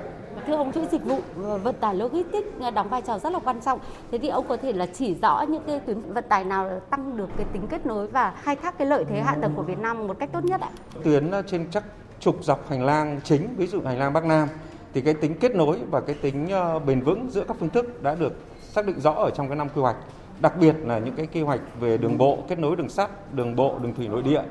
Thưa 0.48 0.56
ông, 0.56 0.72
chuỗi 0.72 0.86
dịch 0.92 1.06
vụ 1.06 1.20
vận 1.64 1.76
tải 1.80 1.96
logistics 1.96 2.48
đóng 2.76 2.90
vai 2.90 3.02
trò 3.02 3.20
rất 3.20 3.34
là 3.34 3.40
quan 3.40 3.62
trọng. 3.62 3.80
Thế 4.12 4.18
thì 4.18 4.28
ông 4.28 4.48
có 4.48 4.58
thể 4.58 4.74
là 4.74 4.86
chỉ 4.94 5.16
rõ 5.22 5.46
những 5.50 5.64
cái 5.68 5.80
tuyến 5.80 6.14
vận 6.14 6.26
tải 6.30 6.44
nào 6.44 6.80
tăng 6.90 7.18
được 7.18 7.30
cái 7.38 7.46
tính 7.54 7.68
kết 7.68 7.86
nối 7.86 8.08
và 8.08 8.34
khai 8.42 8.56
thác 8.56 8.78
cái 8.78 8.88
lợi 8.88 9.06
thế 9.10 9.22
hạ 9.22 9.38
tầng 9.42 9.54
của 9.56 9.64
Việt 9.64 9.80
Nam 9.80 10.08
một 10.08 10.20
cách 10.20 10.30
tốt 10.34 10.46
nhất 10.46 10.62
ạ? 10.62 10.70
Tuyến 11.04 11.32
trên 11.48 11.68
chắc 11.72 11.84
trục 12.20 12.44
dọc 12.44 12.70
hành 12.70 12.86
lang 12.86 13.20
chính, 13.24 13.48
ví 13.58 13.68
dụ 13.68 13.82
hành 13.86 14.00
lang 14.00 14.14
Bắc 14.14 14.26
Nam 14.26 14.48
thì 14.94 15.02
cái 15.02 15.14
tính 15.14 15.34
kết 15.40 15.56
nối 15.56 15.78
và 15.92 16.02
cái 16.02 16.16
tính 16.22 16.48
ờ, 16.50 16.80
bền 16.80 17.02
vững 17.02 17.28
giữa 17.30 17.44
các 17.48 17.58
phương 17.60 17.70
thức 17.70 18.04
đã 18.04 18.16
được 18.16 18.34
xác 18.62 18.86
định 18.86 19.00
rõ 19.00 19.12
ở 19.12 19.30
trong 19.30 19.48
cái 19.48 19.58
năm 19.58 19.68
quy 19.76 19.82
hoạch. 19.82 19.96
Đặc 20.40 20.54
biệt 20.60 20.76
là 20.86 21.00
những 21.00 21.16
cái 21.16 21.26
kế 21.26 21.42
hoạch 21.42 21.60
về 21.80 21.98
đường 21.98 22.18
bộ, 22.18 22.40
kết 22.48 22.60
nối 22.60 22.76
đường 22.76 22.90
sắt, 22.90 23.34
đường 23.34 23.56
bộ, 23.56 23.80
đường 23.82 23.94
thủy 23.94 24.08
nội 24.08 24.24
địa, 24.24 24.42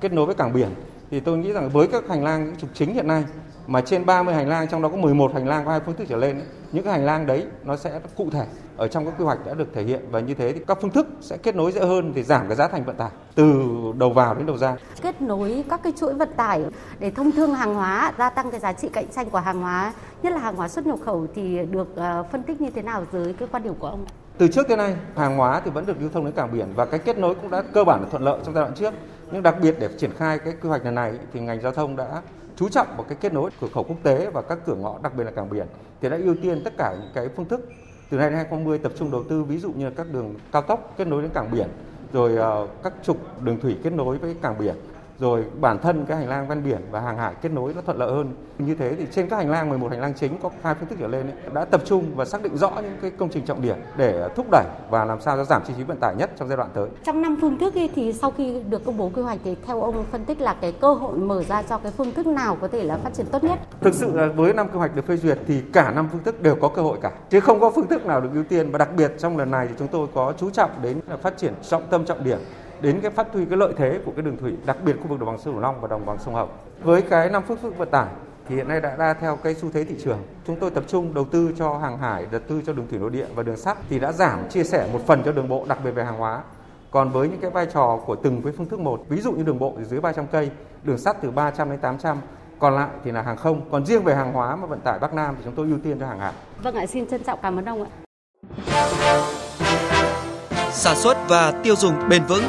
kết 0.00 0.12
nối 0.12 0.26
với 0.26 0.34
cảng 0.34 0.52
biển 0.52 0.68
thì 1.10 1.20
tôi 1.20 1.38
nghĩ 1.38 1.52
rằng 1.52 1.70
với 1.70 1.86
các 1.86 2.08
hành 2.08 2.24
lang 2.24 2.54
trục 2.58 2.70
chính 2.74 2.94
hiện 2.94 3.06
nay 3.06 3.24
mà 3.66 3.80
trên 3.80 4.06
30 4.06 4.34
hành 4.34 4.48
lang 4.48 4.68
trong 4.68 4.82
đó 4.82 4.88
có 4.88 4.96
11 4.96 5.34
hành 5.34 5.48
lang 5.48 5.64
có 5.64 5.70
hai 5.70 5.80
phương 5.86 5.96
thức 5.96 6.04
trở 6.08 6.16
lên 6.16 6.40
những 6.72 6.84
cái 6.84 6.92
hành 6.92 7.04
lang 7.04 7.26
đấy 7.26 7.46
nó 7.64 7.76
sẽ 7.76 8.00
cụ 8.16 8.30
thể 8.30 8.46
ở 8.76 8.88
trong 8.88 9.04
các 9.04 9.14
quy 9.18 9.24
hoạch 9.24 9.46
đã 9.46 9.54
được 9.54 9.68
thể 9.74 9.82
hiện 9.82 10.00
và 10.10 10.20
như 10.20 10.34
thế 10.34 10.52
thì 10.52 10.60
các 10.66 10.78
phương 10.80 10.90
thức 10.90 11.06
sẽ 11.20 11.36
kết 11.36 11.56
nối 11.56 11.72
dễ 11.72 11.80
hơn 11.80 12.12
thì 12.14 12.22
giảm 12.22 12.46
cái 12.46 12.56
giá 12.56 12.68
thành 12.68 12.84
vận 12.84 12.96
tải 12.96 13.10
từ 13.34 13.62
đầu 13.98 14.10
vào 14.10 14.34
đến 14.34 14.46
đầu 14.46 14.56
ra. 14.56 14.76
Kết 15.02 15.22
nối 15.22 15.64
các 15.70 15.80
cái 15.82 15.92
chuỗi 15.96 16.14
vận 16.14 16.28
tải 16.36 16.64
để 16.98 17.10
thông 17.10 17.32
thương 17.32 17.54
hàng 17.54 17.74
hóa, 17.74 18.12
gia 18.18 18.30
tăng 18.30 18.50
cái 18.50 18.60
giá 18.60 18.72
trị 18.72 18.88
cạnh 18.88 19.06
tranh 19.16 19.30
của 19.30 19.38
hàng 19.38 19.60
hóa, 19.60 19.92
nhất 20.22 20.32
là 20.32 20.38
hàng 20.38 20.56
hóa 20.56 20.68
xuất 20.68 20.86
nhập 20.86 20.98
khẩu 21.04 21.26
thì 21.34 21.58
được 21.70 21.96
ờ, 21.96 22.24
phân 22.32 22.42
tích 22.42 22.60
như 22.60 22.70
thế 22.70 22.82
nào 22.82 23.06
dưới 23.12 23.32
cái 23.32 23.48
quan 23.52 23.62
điểm 23.62 23.74
của 23.78 23.88
ông? 23.88 24.04
Từ 24.38 24.48
trước 24.48 24.68
tới 24.68 24.76
nay, 24.76 24.96
hàng 25.16 25.36
hóa 25.36 25.60
thì 25.64 25.70
vẫn 25.70 25.86
được 25.86 26.00
lưu 26.00 26.10
thông 26.12 26.24
đến 26.24 26.34
cảng 26.34 26.52
biển 26.52 26.66
và 26.74 26.84
cái 26.84 27.00
kết 27.00 27.18
nối 27.18 27.34
cũng 27.34 27.50
đã 27.50 27.62
cơ 27.72 27.84
bản 27.84 28.00
là 28.02 28.08
thuận 28.10 28.22
lợi 28.22 28.38
trong 28.44 28.54
giai 28.54 28.64
đoạn 28.64 28.74
trước. 28.74 28.94
Nhưng 29.32 29.42
đặc 29.42 29.56
biệt 29.62 29.74
để 29.78 29.88
triển 29.98 30.10
khai 30.16 30.38
cái 30.38 30.54
quy 30.62 30.68
hoạch 30.68 30.84
lần 30.84 30.94
này 30.94 31.12
thì 31.32 31.40
ngành 31.40 31.60
giao 31.60 31.72
thông 31.72 31.96
đã 31.96 32.22
chú 32.56 32.68
trọng 32.68 32.86
vào 32.96 33.02
cái 33.08 33.18
kết 33.20 33.32
nối 33.32 33.50
cửa 33.60 33.68
khẩu 33.74 33.84
quốc 33.84 33.96
tế 34.02 34.30
và 34.30 34.42
các 34.42 34.58
cửa 34.66 34.74
ngõ, 34.74 34.98
đặc 35.02 35.12
biệt 35.16 35.24
là 35.24 35.30
cảng 35.30 35.50
biển, 35.50 35.66
thì 36.00 36.08
đã 36.08 36.16
ưu 36.16 36.34
tiên 36.42 36.62
tất 36.64 36.72
cả 36.78 36.96
những 37.00 37.10
cái 37.14 37.28
phương 37.36 37.48
thức 37.48 37.68
từ 38.10 38.16
nay 38.16 38.30
đến 38.30 38.36
2020 38.36 38.78
tập 38.78 38.92
trung 38.98 39.10
đầu 39.10 39.24
tư, 39.28 39.44
ví 39.44 39.58
dụ 39.58 39.72
như 39.72 39.90
các 39.90 40.06
đường 40.12 40.34
cao 40.52 40.62
tốc 40.62 40.94
kết 40.96 41.06
nối 41.06 41.22
đến 41.22 41.30
cảng 41.34 41.50
biển, 41.50 41.68
rồi 42.12 42.36
ờ, 42.36 42.68
các 42.82 42.92
trục 43.02 43.42
đường 43.42 43.60
thủy 43.60 43.76
kết 43.82 43.92
nối 43.92 44.18
với 44.18 44.36
cảng 44.42 44.58
biển 44.58 44.74
rồi 45.20 45.44
bản 45.60 45.78
thân 45.78 46.06
cái 46.06 46.16
hành 46.16 46.28
lang 46.28 46.48
ven 46.48 46.64
biển 46.64 46.80
và 46.90 47.00
hàng 47.00 47.18
hải 47.18 47.34
kết 47.42 47.52
nối 47.52 47.72
nó 47.74 47.80
thuận 47.80 47.98
lợi 47.98 48.10
hơn. 48.10 48.34
Như 48.58 48.74
thế 48.74 48.94
thì 48.98 49.06
trên 49.10 49.28
các 49.28 49.36
hành 49.36 49.50
lang 49.50 49.68
11 49.68 49.90
hành 49.90 50.00
lang 50.00 50.14
chính 50.14 50.38
có 50.42 50.50
hai 50.62 50.74
phương 50.74 50.88
thức 50.88 50.98
trở 51.00 51.06
lên 51.06 51.26
ấy, 51.26 51.34
đã 51.52 51.64
tập 51.64 51.80
trung 51.84 52.04
và 52.16 52.24
xác 52.24 52.42
định 52.42 52.56
rõ 52.56 52.72
những 52.82 52.96
cái 53.02 53.10
công 53.10 53.28
trình 53.28 53.44
trọng 53.44 53.62
điểm 53.62 53.76
để 53.96 54.28
thúc 54.36 54.46
đẩy 54.50 54.64
và 54.90 55.04
làm 55.04 55.20
sao 55.20 55.36
cho 55.36 55.44
giảm 55.44 55.62
chi 55.66 55.74
phí 55.76 55.82
vận 55.82 55.96
tải 56.00 56.14
nhất 56.18 56.30
trong 56.36 56.48
giai 56.48 56.56
đoạn 56.56 56.70
tới. 56.74 56.88
Trong 57.04 57.22
năm 57.22 57.36
phương 57.40 57.58
thức 57.58 57.74
ấy, 57.74 57.90
thì 57.94 58.12
sau 58.12 58.30
khi 58.30 58.62
được 58.68 58.84
công 58.84 58.96
bố 58.96 59.10
quy 59.14 59.22
hoạch 59.22 59.38
thì 59.44 59.56
theo 59.66 59.82
ông 59.82 60.04
phân 60.10 60.24
tích 60.24 60.40
là 60.40 60.56
cái 60.60 60.72
cơ 60.72 60.94
hội 60.94 61.18
mở 61.18 61.42
ra 61.42 61.62
cho 61.62 61.78
cái 61.78 61.92
phương 61.92 62.12
thức 62.12 62.26
nào 62.26 62.56
có 62.60 62.68
thể 62.68 62.84
là 62.84 62.96
phát 62.96 63.14
triển 63.14 63.26
tốt 63.26 63.44
nhất? 63.44 63.58
Thực 63.80 63.94
sự 63.94 64.10
là 64.14 64.26
với 64.26 64.52
năm 64.52 64.68
quy 64.68 64.78
hoạch 64.78 64.96
được 64.96 65.06
phê 65.06 65.16
duyệt 65.16 65.38
thì 65.46 65.62
cả 65.72 65.90
năm 65.90 66.08
phương 66.12 66.22
thức 66.22 66.42
đều 66.42 66.56
có 66.56 66.68
cơ 66.68 66.82
hội 66.82 66.98
cả, 67.02 67.12
chứ 67.30 67.40
không 67.40 67.60
có 67.60 67.70
phương 67.70 67.86
thức 67.86 68.06
nào 68.06 68.20
được 68.20 68.30
ưu 68.34 68.44
tiên 68.44 68.70
và 68.70 68.78
đặc 68.78 68.88
biệt 68.96 69.12
trong 69.18 69.38
lần 69.38 69.50
này 69.50 69.66
thì 69.68 69.74
chúng 69.78 69.88
tôi 69.88 70.06
có 70.14 70.32
chú 70.38 70.50
trọng 70.50 70.70
đến 70.82 71.00
là 71.08 71.16
phát 71.16 71.36
triển 71.36 71.54
trọng 71.68 71.86
tâm 71.90 72.04
trọng 72.04 72.24
điểm 72.24 72.38
đến 72.80 73.00
cái 73.00 73.10
phát 73.10 73.26
huy 73.32 73.44
cái 73.44 73.58
lợi 73.58 73.72
thế 73.76 74.00
của 74.04 74.12
cái 74.16 74.22
đường 74.22 74.36
thủy, 74.36 74.52
đặc 74.66 74.76
biệt 74.84 74.96
khu 75.02 75.06
vực 75.06 75.18
đồng 75.18 75.28
bằng 75.28 75.38
sông 75.38 75.54
Cửu 75.54 75.62
Long 75.62 75.80
và 75.80 75.88
đồng 75.88 76.06
bằng 76.06 76.18
sông 76.18 76.34
Hồng. 76.34 76.48
Với 76.82 77.02
cái 77.02 77.30
năm 77.30 77.42
phương 77.48 77.58
thức 77.62 77.78
vận 77.78 77.90
tải 77.90 78.06
thì 78.48 78.56
hiện 78.56 78.68
nay 78.68 78.80
đã 78.80 78.96
ra 78.96 79.14
theo 79.14 79.36
cái 79.36 79.54
xu 79.54 79.70
thế 79.72 79.84
thị 79.84 79.94
trường. 80.04 80.18
Chúng 80.46 80.56
tôi 80.56 80.70
tập 80.70 80.84
trung 80.86 81.14
đầu 81.14 81.24
tư 81.24 81.52
cho 81.56 81.78
hàng 81.78 81.98
hải, 81.98 82.26
đầu 82.30 82.40
tư 82.48 82.62
cho 82.66 82.72
đường 82.72 82.86
thủy 82.90 82.98
nội 82.98 83.10
địa 83.10 83.26
và 83.34 83.42
đường 83.42 83.56
sắt 83.56 83.78
thì 83.88 83.98
đã 83.98 84.12
giảm 84.12 84.48
chia 84.48 84.64
sẻ 84.64 84.88
một 84.92 85.00
phần 85.06 85.22
cho 85.24 85.32
đường 85.32 85.48
bộ, 85.48 85.64
đặc 85.68 85.78
biệt 85.84 85.90
về 85.90 86.04
hàng 86.04 86.18
hóa. 86.18 86.42
Còn 86.90 87.10
với 87.10 87.28
những 87.28 87.40
cái 87.40 87.50
vai 87.50 87.66
trò 87.66 88.00
của 88.06 88.16
từng 88.16 88.42
cái 88.42 88.52
phương 88.56 88.68
thức 88.68 88.80
một, 88.80 89.02
ví 89.08 89.20
dụ 89.20 89.32
như 89.32 89.42
đường 89.42 89.58
bộ 89.58 89.74
thì 89.78 89.84
dưới 89.84 90.00
300 90.00 90.26
cây, 90.26 90.50
đường 90.82 90.98
sắt 90.98 91.16
từ 91.22 91.30
300 91.30 91.70
đến 91.70 91.78
800, 91.78 92.16
còn 92.58 92.74
lại 92.74 92.88
thì 93.04 93.12
là 93.12 93.22
hàng 93.22 93.36
không. 93.36 93.70
Còn 93.70 93.86
riêng 93.86 94.04
về 94.04 94.14
hàng 94.14 94.32
hóa 94.32 94.56
mà 94.56 94.66
vận 94.66 94.80
tải 94.80 94.98
Bắc 94.98 95.14
Nam 95.14 95.34
thì 95.38 95.42
chúng 95.44 95.54
tôi 95.54 95.66
ưu 95.66 95.78
tiên 95.84 96.00
cho 96.00 96.06
hàng 96.06 96.18
hải. 96.18 96.32
Vâng 96.62 96.74
ạ, 96.74 96.86
xin 96.86 97.06
trân 97.06 97.24
trọng 97.24 97.38
cảm 97.42 97.58
ơn 97.58 97.64
ông 97.64 97.82
ạ. 97.82 97.90
Sản 100.78 100.96
xuất 100.96 101.28
và 101.28 101.52
tiêu 101.62 101.76
dùng 101.76 102.08
bền 102.08 102.22
vững 102.26 102.44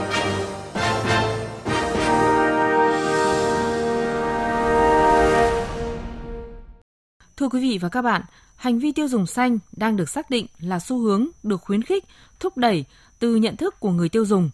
Thưa 7.38 7.50
quý 7.50 7.62
vị 7.62 7.78
và 7.82 7.90
các 7.90 8.02
bạn, 8.02 8.22
hành 8.56 8.80
vi 8.80 8.92
tiêu 8.92 9.08
dùng 9.08 9.26
xanh 9.28 9.60
đang 9.72 9.96
được 9.98 10.10
xác 10.10 10.30
định 10.30 10.46
là 10.60 10.80
xu 10.80 11.00
hướng 11.00 11.28
được 11.44 11.62
khuyến 11.62 11.82
khích, 11.82 12.06
thúc 12.40 12.58
đẩy 12.58 12.86
từ 13.20 13.36
nhận 13.36 13.56
thức 13.56 13.80
của 13.80 13.92
người 13.92 14.10
tiêu 14.10 14.26
dùng. 14.26 14.50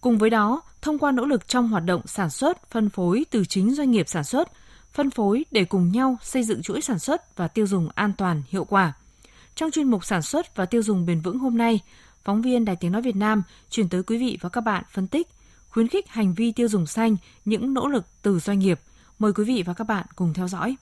Cùng 0.00 0.18
với 0.18 0.30
đó, 0.30 0.62
thông 0.82 0.98
qua 0.98 1.12
nỗ 1.12 1.24
lực 1.24 1.48
trong 1.48 1.68
hoạt 1.68 1.84
động 1.84 2.00
sản 2.06 2.30
xuất, 2.30 2.70
phân 2.70 2.90
phối 2.90 3.24
từ 3.30 3.44
chính 3.44 3.74
doanh 3.74 3.90
nghiệp 3.90 4.08
sản 4.08 4.24
xuất, 4.24 4.48
phân 4.92 5.10
phối 5.10 5.44
để 5.50 5.64
cùng 5.64 5.92
nhau 5.92 6.16
xây 6.22 6.42
dựng 6.42 6.62
chuỗi 6.62 6.80
sản 6.80 6.98
xuất 6.98 7.36
và 7.36 7.48
tiêu 7.48 7.66
dùng 7.66 7.88
an 7.94 8.12
toàn, 8.18 8.42
hiệu 8.48 8.64
quả. 8.64 8.92
Trong 9.54 9.70
chuyên 9.70 9.90
mục 9.90 10.04
sản 10.04 10.22
xuất 10.22 10.56
và 10.56 10.66
tiêu 10.66 10.82
dùng 10.82 11.06
bền 11.06 11.20
vững 11.20 11.38
hôm 11.38 11.58
nay, 11.58 11.80
phóng 12.24 12.42
viên 12.42 12.64
Đài 12.64 12.76
Tiếng 12.76 12.92
Nói 12.92 13.02
Việt 13.02 13.16
Nam 13.16 13.42
chuyển 13.70 13.88
tới 13.88 14.02
quý 14.02 14.18
vị 14.18 14.38
và 14.40 14.48
các 14.48 14.60
bạn 14.60 14.84
phân 14.92 15.06
tích, 15.06 15.28
khuyến 15.68 15.88
khích 15.88 16.08
hành 16.08 16.34
vi 16.34 16.52
tiêu 16.52 16.68
dùng 16.68 16.86
xanh, 16.86 17.16
những 17.44 17.74
nỗ 17.74 17.88
lực 17.88 18.04
từ 18.22 18.38
doanh 18.38 18.58
nghiệp. 18.58 18.80
Mời 19.18 19.32
quý 19.32 19.44
vị 19.44 19.62
và 19.66 19.74
các 19.74 19.84
bạn 19.84 20.06
cùng 20.16 20.34
theo 20.34 20.48
dõi. 20.48 20.76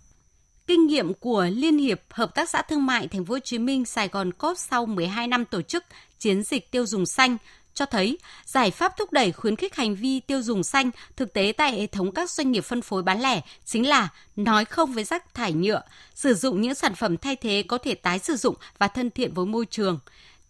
Kinh 0.66 0.86
nghiệm 0.86 1.14
của 1.14 1.46
Liên 1.52 1.78
hiệp 1.78 2.00
Hợp 2.10 2.34
tác 2.34 2.48
xã 2.48 2.62
Thương 2.62 2.86
mại 2.86 3.08
Thành 3.08 3.24
phố 3.24 3.34
Hồ 3.34 3.38
Chí 3.38 3.58
Minh 3.58 3.84
Sài 3.84 4.08
Gòn 4.08 4.32
Cốt 4.32 4.58
sau 4.58 4.86
12 4.86 5.28
năm 5.28 5.44
tổ 5.44 5.62
chức 5.62 5.84
chiến 6.18 6.42
dịch 6.42 6.70
tiêu 6.70 6.86
dùng 6.86 7.06
xanh, 7.06 7.36
cho 7.74 7.86
thấy 7.86 8.18
giải 8.44 8.70
pháp 8.70 8.96
thúc 8.96 9.12
đẩy 9.12 9.32
khuyến 9.32 9.56
khích 9.56 9.74
hành 9.74 9.94
vi 9.94 10.20
tiêu 10.20 10.42
dùng 10.42 10.62
xanh 10.62 10.90
thực 11.16 11.32
tế 11.32 11.52
tại 11.56 11.72
hệ 11.72 11.86
thống 11.86 12.12
các 12.12 12.30
doanh 12.30 12.52
nghiệp 12.52 12.64
phân 12.64 12.82
phối 12.82 13.02
bán 13.02 13.20
lẻ 13.20 13.40
chính 13.64 13.88
là 13.88 14.08
nói 14.36 14.64
không 14.64 14.92
với 14.92 15.04
rác 15.04 15.34
thải 15.34 15.52
nhựa, 15.52 15.82
sử 16.14 16.34
dụng 16.34 16.60
những 16.60 16.74
sản 16.74 16.94
phẩm 16.94 17.16
thay 17.16 17.36
thế 17.36 17.64
có 17.68 17.78
thể 17.78 17.94
tái 17.94 18.18
sử 18.18 18.36
dụng 18.36 18.54
và 18.78 18.88
thân 18.88 19.10
thiện 19.10 19.34
với 19.34 19.46
môi 19.46 19.66
trường. 19.66 19.98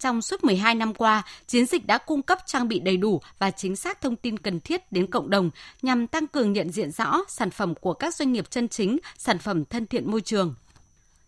Trong 0.02 0.22
suốt 0.22 0.44
12 0.44 0.74
năm 0.74 0.94
qua, 0.94 1.22
chiến 1.46 1.66
dịch 1.66 1.86
đã 1.86 1.98
cung 1.98 2.22
cấp 2.22 2.38
trang 2.46 2.68
bị 2.68 2.80
đầy 2.80 2.96
đủ 2.96 3.20
và 3.38 3.50
chính 3.50 3.76
xác 3.76 4.00
thông 4.00 4.16
tin 4.16 4.38
cần 4.38 4.60
thiết 4.60 4.92
đến 4.92 5.06
cộng 5.06 5.30
đồng 5.30 5.50
nhằm 5.82 6.06
tăng 6.06 6.26
cường 6.26 6.52
nhận 6.52 6.70
diện 6.70 6.90
rõ 6.90 7.20
sản 7.28 7.50
phẩm 7.50 7.74
của 7.74 7.94
các 7.94 8.14
doanh 8.14 8.32
nghiệp 8.32 8.50
chân 8.50 8.68
chính, 8.68 8.98
sản 9.18 9.38
phẩm 9.38 9.64
thân 9.64 9.86
thiện 9.86 10.10
môi 10.10 10.20
trường 10.20 10.54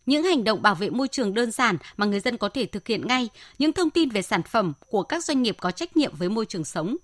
những 0.06 0.24
hành 0.24 0.44
động 0.44 0.62
bảo 0.62 0.74
vệ 0.74 0.90
môi 0.90 1.08
trường 1.08 1.34
đơn 1.34 1.50
giản 1.50 1.76
mà 1.96 2.06
người 2.06 2.20
dân 2.20 2.36
có 2.36 2.48
thể 2.48 2.66
thực 2.66 2.86
hiện 2.86 3.06
ngay, 3.08 3.28
những 3.58 3.72
thông 3.72 3.90
tin 3.90 4.08
về 4.08 4.22
sản 4.22 4.42
phẩm 4.42 4.72
của 4.88 5.02
các 5.02 5.24
doanh 5.24 5.42
nghiệp 5.42 5.56
có 5.60 5.70
trách 5.70 5.96
nhiệm 5.96 6.12
với 6.16 6.28
môi 6.28 6.46
trường 6.46 6.64
sống. 6.64 6.96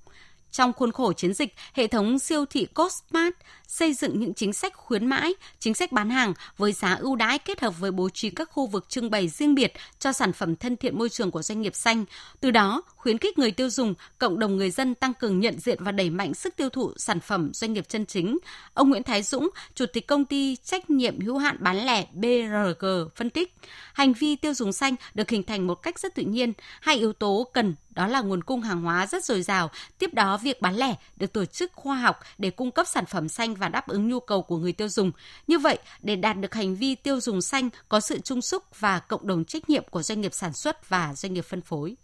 Trong 0.52 0.73
khuôn 0.73 0.92
khổ 0.92 1.12
chiến 1.12 1.35
dịch, 1.35 1.54
hệ 1.73 1.87
thống 1.87 2.19
siêu 2.19 2.45
thị 2.47 2.66
Costmart 2.75 3.35
xây 3.66 3.92
dựng 3.92 4.21
những 4.21 4.35
chính 4.35 4.52
sách 4.52 4.76
khuyến 4.76 5.07
mãi, 5.07 5.35
chính 5.59 5.75
sách 5.75 5.92
bán 5.92 6.11
hàng 6.11 6.35
với 6.57 6.73
giá 6.73 6.95
ưu 6.95 7.16
đãi 7.16 7.38
kết 7.38 7.61
hợp 7.61 7.75
với 7.78 7.90
bố 7.90 8.09
trí 8.09 8.30
các 8.30 8.50
khu 8.52 8.66
vực 8.66 8.88
trưng 8.88 9.11
bày 9.11 9.28
riêng 9.28 9.54
biệt 9.54 9.73
cho 9.99 10.12
sản 10.12 10.33
phẩm 10.33 10.57
thân 10.57 10.76
thiện 10.76 10.99
môi 10.99 11.09
trường 11.09 11.30
của 11.30 11.42
doanh 11.42 11.62
nghiệp 11.62 11.75
xanh. 11.75 12.04
Từ 12.40 12.50
đó, 12.50 12.83
khuyến 13.00 13.19
khích 13.19 13.38
người 13.38 13.50
tiêu 13.50 13.71
dùng, 13.71 13.95
cộng 14.19 14.38
đồng 14.38 14.57
người 14.57 14.71
dân 14.71 14.95
tăng 14.95 15.14
cường 15.14 15.40
nhận 15.40 15.59
diện 15.59 15.85
và 15.85 15.92
đẩy 15.92 16.11
mạnh 16.11 16.35
sức 16.35 16.57
tiêu 16.57 16.69
thụ 16.69 16.92
sản 16.97 17.21
phẩm 17.21 17.50
doanh 17.54 17.73
nghiệp 17.73 17.88
chân 17.88 18.07
chính. 18.07 18.38
Ông 18.75 18.90
Nguyễn 18.90 19.02
Thái 19.02 19.23
Dũng, 19.23 19.50
Chủ 19.75 19.87
tịch 19.87 20.07
công 20.07 20.25
ty 20.25 20.57
trách 20.57 20.90
nhiệm 20.90 21.21
hữu 21.21 21.38
hạn 21.38 21.57
bán 21.61 21.87
lẻ 21.87 22.07
BRG 22.12 22.87
phân 23.16 23.30
tích, 23.30 23.54
hành 23.92 24.12
vi 24.12 24.37
tiêu 24.37 24.54
dùng 24.54 24.73
xanh 24.73 24.95
được 25.14 25.30
hình 25.30 25.42
thành 25.42 25.66
một 25.66 25.75
cách 25.75 25.99
rất 25.99 26.14
tự 26.14 26.23
nhiên. 26.23 26.52
Hai 26.80 26.97
yếu 26.97 27.12
tố 27.12 27.47
cần 27.52 27.75
đó 27.90 28.07
là 28.07 28.21
nguồn 28.21 28.42
cung 28.42 28.61
hàng 28.61 28.83
hóa 28.83 29.07
rất 29.07 29.25
dồi 29.25 29.42
dào. 29.42 29.71
Tiếp 29.99 30.14
đó, 30.14 30.37
việc 30.37 30.61
bán 30.61 30.76
lẻ 30.76 30.95
được 31.16 31.33
tổ 31.33 31.45
chức 31.45 31.73
khoa 31.73 31.97
học 31.97 32.21
để 32.38 32.50
cung 32.50 32.71
cấp 32.71 32.87
sản 32.88 33.07
phẩm 33.07 33.28
xanh 33.28 33.54
và 33.54 33.69
đáp 33.69 33.88
ứng 33.88 34.09
nhu 34.09 34.21
cầu 34.21 34.42
của 34.42 34.57
người 34.57 34.73
tiêu 34.73 34.88
dùng. 34.88 35.12
Như 35.47 35.59
vậy, 35.59 35.78
để 36.02 36.16
đạt 36.16 36.40
được 36.40 36.54
hành 36.54 36.76
vi 36.76 36.95
tiêu 36.95 37.21
dùng 37.21 37.42
xanh 37.42 37.71
có 37.88 38.00
sự 38.00 38.19
chung 38.19 38.42
sức 38.42 38.80
và 38.80 38.99
cộng 38.99 39.26
đồng 39.26 39.45
trách 39.45 39.71
nhiệm 39.71 39.85
của 39.90 40.02
doanh 40.02 40.21
nghiệp 40.21 40.35
sản 40.35 40.52
xuất 40.52 40.88
và 40.88 41.14
doanh 41.14 41.35
nghiệp 41.35 41.45
phân 41.45 41.61
phối 41.61 41.97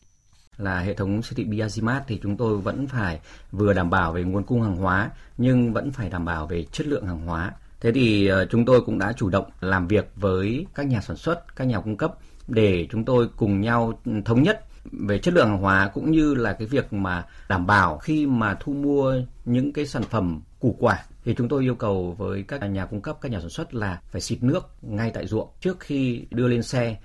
là 0.58 0.80
hệ 0.80 0.94
thống 0.94 1.22
siêu 1.22 1.32
thị 1.36 1.44
Biazimat 1.44 2.00
thì 2.06 2.20
chúng 2.22 2.36
tôi 2.36 2.58
vẫn 2.58 2.86
phải 2.86 3.20
vừa 3.52 3.72
đảm 3.72 3.90
bảo 3.90 4.12
về 4.12 4.22
nguồn 4.22 4.44
cung 4.44 4.62
hàng 4.62 4.76
hóa 4.76 5.10
nhưng 5.38 5.72
vẫn 5.72 5.92
phải 5.92 6.10
đảm 6.10 6.24
bảo 6.24 6.46
về 6.46 6.64
chất 6.72 6.86
lượng 6.86 7.06
hàng 7.06 7.26
hóa. 7.26 7.52
Thế 7.80 7.92
thì 7.92 8.26
ờ, 8.26 8.46
chúng 8.46 8.64
tôi 8.64 8.80
cũng 8.80 8.98
đã 8.98 9.12
chủ 9.12 9.28
động 9.28 9.50
làm 9.60 9.88
việc 9.88 10.10
với 10.16 10.66
các 10.74 10.86
nhà 10.86 11.00
sản 11.00 11.16
xuất, 11.16 11.56
các 11.56 11.64
nhà 11.64 11.80
cung 11.80 11.96
cấp 11.96 12.14
để 12.48 12.86
chúng 12.90 13.04
tôi 13.04 13.28
cùng 13.36 13.60
nhau 13.60 13.98
ừ, 14.04 14.12
thống 14.24 14.42
nhất 14.42 14.64
về 14.92 15.18
chất 15.18 15.34
lượng 15.34 15.48
hàng 15.48 15.58
hóa 15.58 15.90
cũng 15.94 16.10
như 16.10 16.34
là 16.34 16.52
cái 16.52 16.68
việc 16.68 16.92
mà 16.92 17.24
đảm 17.48 17.66
bảo 17.66 17.98
khi 17.98 18.26
mà 18.26 18.56
thu 18.60 18.72
mua 18.72 19.14
những 19.44 19.72
cái 19.72 19.86
sản 19.86 20.02
phẩm 20.02 20.40
củ 20.60 20.76
quả 20.80 21.04
thì 21.24 21.34
chúng 21.34 21.48
tôi 21.48 21.62
yêu 21.62 21.74
cầu 21.74 22.14
với 22.18 22.44
các 22.48 22.58
nhà 22.58 22.86
cung 22.86 23.00
cấp, 23.00 23.18
các 23.20 23.32
nhà 23.32 23.40
sản 23.40 23.50
xuất 23.50 23.74
là 23.74 24.00
phải 24.10 24.20
xịt 24.20 24.42
nước 24.42 24.70
ngay 24.82 25.10
tại 25.14 25.26
ruộng 25.26 25.48
trước 25.60 25.80
khi 25.80 26.24
đưa 26.30 26.48
lên 26.48 26.62
xe 26.62 26.96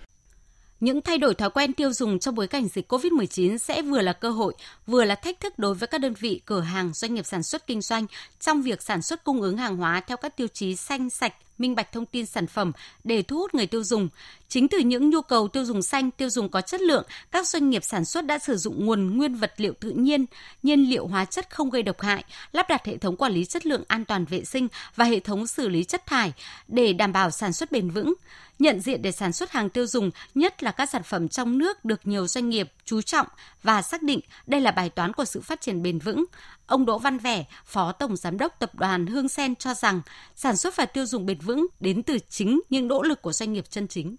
những 0.81 1.01
thay 1.01 1.17
đổi 1.17 1.35
thói 1.35 1.49
quen 1.49 1.73
tiêu 1.73 1.93
dùng 1.93 2.19
trong 2.19 2.35
bối 2.35 2.47
cảnh 2.47 2.67
dịch 2.67 2.93
COVID-19 2.93 3.57
sẽ 3.57 3.81
vừa 3.81 4.01
là 4.01 4.13
cơ 4.13 4.29
hội, 4.29 4.53
vừa 4.87 5.03
là 5.03 5.15
thách 5.15 5.39
thức 5.39 5.59
đối 5.59 5.73
với 5.75 5.87
các 5.87 6.01
đơn 6.01 6.13
vị, 6.19 6.41
cửa 6.45 6.61
hàng, 6.61 6.93
doanh 6.93 7.13
nghiệp 7.13 7.25
sản 7.25 7.43
xuất 7.43 7.67
kinh 7.67 7.81
doanh 7.81 8.05
trong 8.39 8.61
việc 8.61 8.81
sản 8.81 9.01
xuất 9.01 9.23
cung 9.23 9.41
ứng 9.41 9.57
hàng 9.57 9.77
hóa 9.77 10.01
theo 10.07 10.17
các 10.17 10.37
tiêu 10.37 10.47
chí 10.53 10.75
xanh, 10.75 11.09
sạch, 11.09 11.33
minh 11.57 11.75
bạch 11.75 11.91
thông 11.91 12.05
tin 12.05 12.25
sản 12.25 12.47
phẩm 12.47 12.71
để 13.03 13.21
thu 13.21 13.37
hút 13.37 13.53
người 13.53 13.67
tiêu 13.67 13.83
dùng. 13.83 14.09
Chính 14.47 14.67
từ 14.67 14.79
những 14.79 15.09
nhu 15.09 15.21
cầu 15.21 15.47
tiêu 15.47 15.65
dùng 15.65 15.81
xanh, 15.81 16.11
tiêu 16.11 16.29
dùng 16.29 16.49
có 16.49 16.61
chất 16.61 16.81
lượng, 16.81 17.05
các 17.31 17.47
doanh 17.47 17.69
nghiệp 17.69 17.83
sản 17.83 18.05
xuất 18.05 18.25
đã 18.25 18.39
sử 18.39 18.57
dụng 18.57 18.85
nguồn 18.85 19.17
nguyên 19.17 19.35
vật 19.35 19.53
liệu 19.57 19.73
tự 19.79 19.89
nhiên, 19.89 20.25
nhiên 20.63 20.89
liệu 20.89 21.07
hóa 21.07 21.25
chất 21.25 21.49
không 21.49 21.69
gây 21.69 21.83
độc 21.83 22.01
hại, 22.01 22.23
lắp 22.51 22.69
đặt 22.69 22.85
hệ 22.85 22.97
thống 22.97 23.17
quản 23.17 23.31
lý 23.31 23.45
chất 23.45 23.65
lượng 23.65 23.83
an 23.87 24.05
toàn 24.05 24.25
vệ 24.25 24.43
sinh 24.43 24.67
và 24.95 25.05
hệ 25.05 25.19
thống 25.19 25.47
xử 25.47 25.69
lý 25.69 25.83
chất 25.83 26.05
thải 26.05 26.33
để 26.67 26.93
đảm 26.93 27.13
bảo 27.13 27.31
sản 27.31 27.53
xuất 27.53 27.71
bền 27.71 27.89
vững 27.89 28.13
nhận 28.61 28.79
diện 28.79 29.01
để 29.01 29.11
sản 29.11 29.33
xuất 29.33 29.51
hàng 29.51 29.69
tiêu 29.69 29.87
dùng, 29.87 30.11
nhất 30.35 30.63
là 30.63 30.71
các 30.71 30.89
sản 30.89 31.03
phẩm 31.03 31.27
trong 31.27 31.57
nước 31.57 31.85
được 31.85 31.99
nhiều 32.03 32.27
doanh 32.27 32.49
nghiệp 32.49 32.71
chú 32.91 33.01
trọng 33.01 33.27
và 33.63 33.81
xác 33.81 34.03
định 34.03 34.19
đây 34.47 34.61
là 34.61 34.71
bài 34.71 34.89
toán 34.89 35.13
của 35.13 35.25
sự 35.25 35.41
phát 35.41 35.61
triển 35.61 35.81
bền 35.81 35.99
vững. 35.99 36.25
Ông 36.65 36.85
Đỗ 36.85 36.99
Văn 36.99 37.17
Vẻ, 37.17 37.45
Phó 37.65 37.91
Tổng 37.91 38.15
Giám 38.15 38.37
đốc 38.37 38.55
Tập 38.59 38.75
đoàn 38.75 39.07
Hương 39.07 39.29
Sen 39.29 39.55
cho 39.55 39.73
rằng 39.73 40.01
sản 40.35 40.57
xuất 40.57 40.75
và 40.75 40.85
tiêu 40.85 41.05
dùng 41.05 41.25
bền 41.25 41.39
vững 41.39 41.67
đến 41.79 42.03
từ 42.03 42.17
chính 42.29 42.61
những 42.69 42.87
nỗ 42.87 43.01
lực 43.01 43.21
của 43.21 43.33
doanh 43.33 43.53
nghiệp 43.53 43.65
chân 43.69 43.87
chính. 43.87 44.15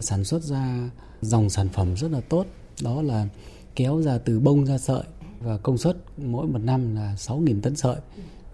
Sản 0.00 0.24
xuất 0.24 0.42
ra 0.42 0.90
dòng 1.20 1.50
sản 1.50 1.68
phẩm 1.68 1.96
rất 1.96 2.10
là 2.10 2.20
tốt, 2.28 2.46
đó 2.82 3.02
là 3.02 3.26
kéo 3.74 4.02
ra 4.02 4.18
từ 4.18 4.40
bông 4.40 4.66
ra 4.66 4.78
sợi 4.78 5.02
và 5.40 5.56
công 5.56 5.78
suất 5.78 5.96
mỗi 6.16 6.46
một 6.46 6.58
năm 6.58 6.96
là 6.96 7.14
6.000 7.14 7.60
tấn 7.60 7.76
sợi 7.76 7.96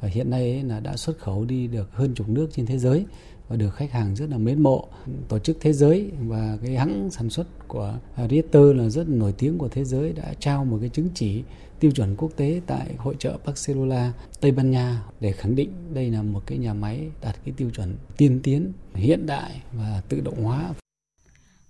và 0.00 0.08
hiện 0.08 0.30
nay 0.30 0.62
là 0.62 0.80
đã 0.80 0.96
xuất 0.96 1.18
khẩu 1.18 1.44
đi 1.44 1.66
được 1.66 1.90
hơn 1.92 2.14
chục 2.14 2.28
nước 2.28 2.48
trên 2.54 2.66
thế 2.66 2.78
giới 2.78 3.06
và 3.48 3.56
được 3.56 3.74
khách 3.74 3.92
hàng 3.92 4.14
rất 4.16 4.30
là 4.30 4.38
mến 4.38 4.62
mộ. 4.62 4.88
Tổ 5.28 5.38
chức 5.38 5.56
thế 5.60 5.72
giới 5.72 6.10
và 6.20 6.58
cái 6.64 6.76
hãng 6.76 7.10
sản 7.10 7.30
xuất 7.30 7.68
của 7.68 7.94
Ritter 8.30 8.76
là 8.76 8.88
rất 8.88 9.08
nổi 9.08 9.34
tiếng 9.38 9.58
của 9.58 9.68
thế 9.68 9.84
giới 9.84 10.12
đã 10.12 10.34
trao 10.40 10.64
một 10.64 10.78
cái 10.80 10.88
chứng 10.88 11.08
chỉ 11.14 11.42
tiêu 11.80 11.90
chuẩn 11.90 12.16
quốc 12.16 12.30
tế 12.36 12.60
tại 12.66 12.94
hội 12.96 13.14
trợ 13.18 13.38
Barcelona, 13.46 14.12
Tây 14.40 14.50
Ban 14.50 14.70
Nha 14.70 15.02
để 15.20 15.32
khẳng 15.32 15.54
định 15.54 15.70
đây 15.94 16.10
là 16.10 16.22
một 16.22 16.42
cái 16.46 16.58
nhà 16.58 16.74
máy 16.74 17.08
đạt 17.22 17.36
cái 17.44 17.54
tiêu 17.56 17.70
chuẩn 17.70 17.96
tiên 18.16 18.40
tiến, 18.42 18.72
hiện 18.94 19.26
đại 19.26 19.62
và 19.72 20.02
tự 20.08 20.20
động 20.20 20.44
hóa. 20.44 20.74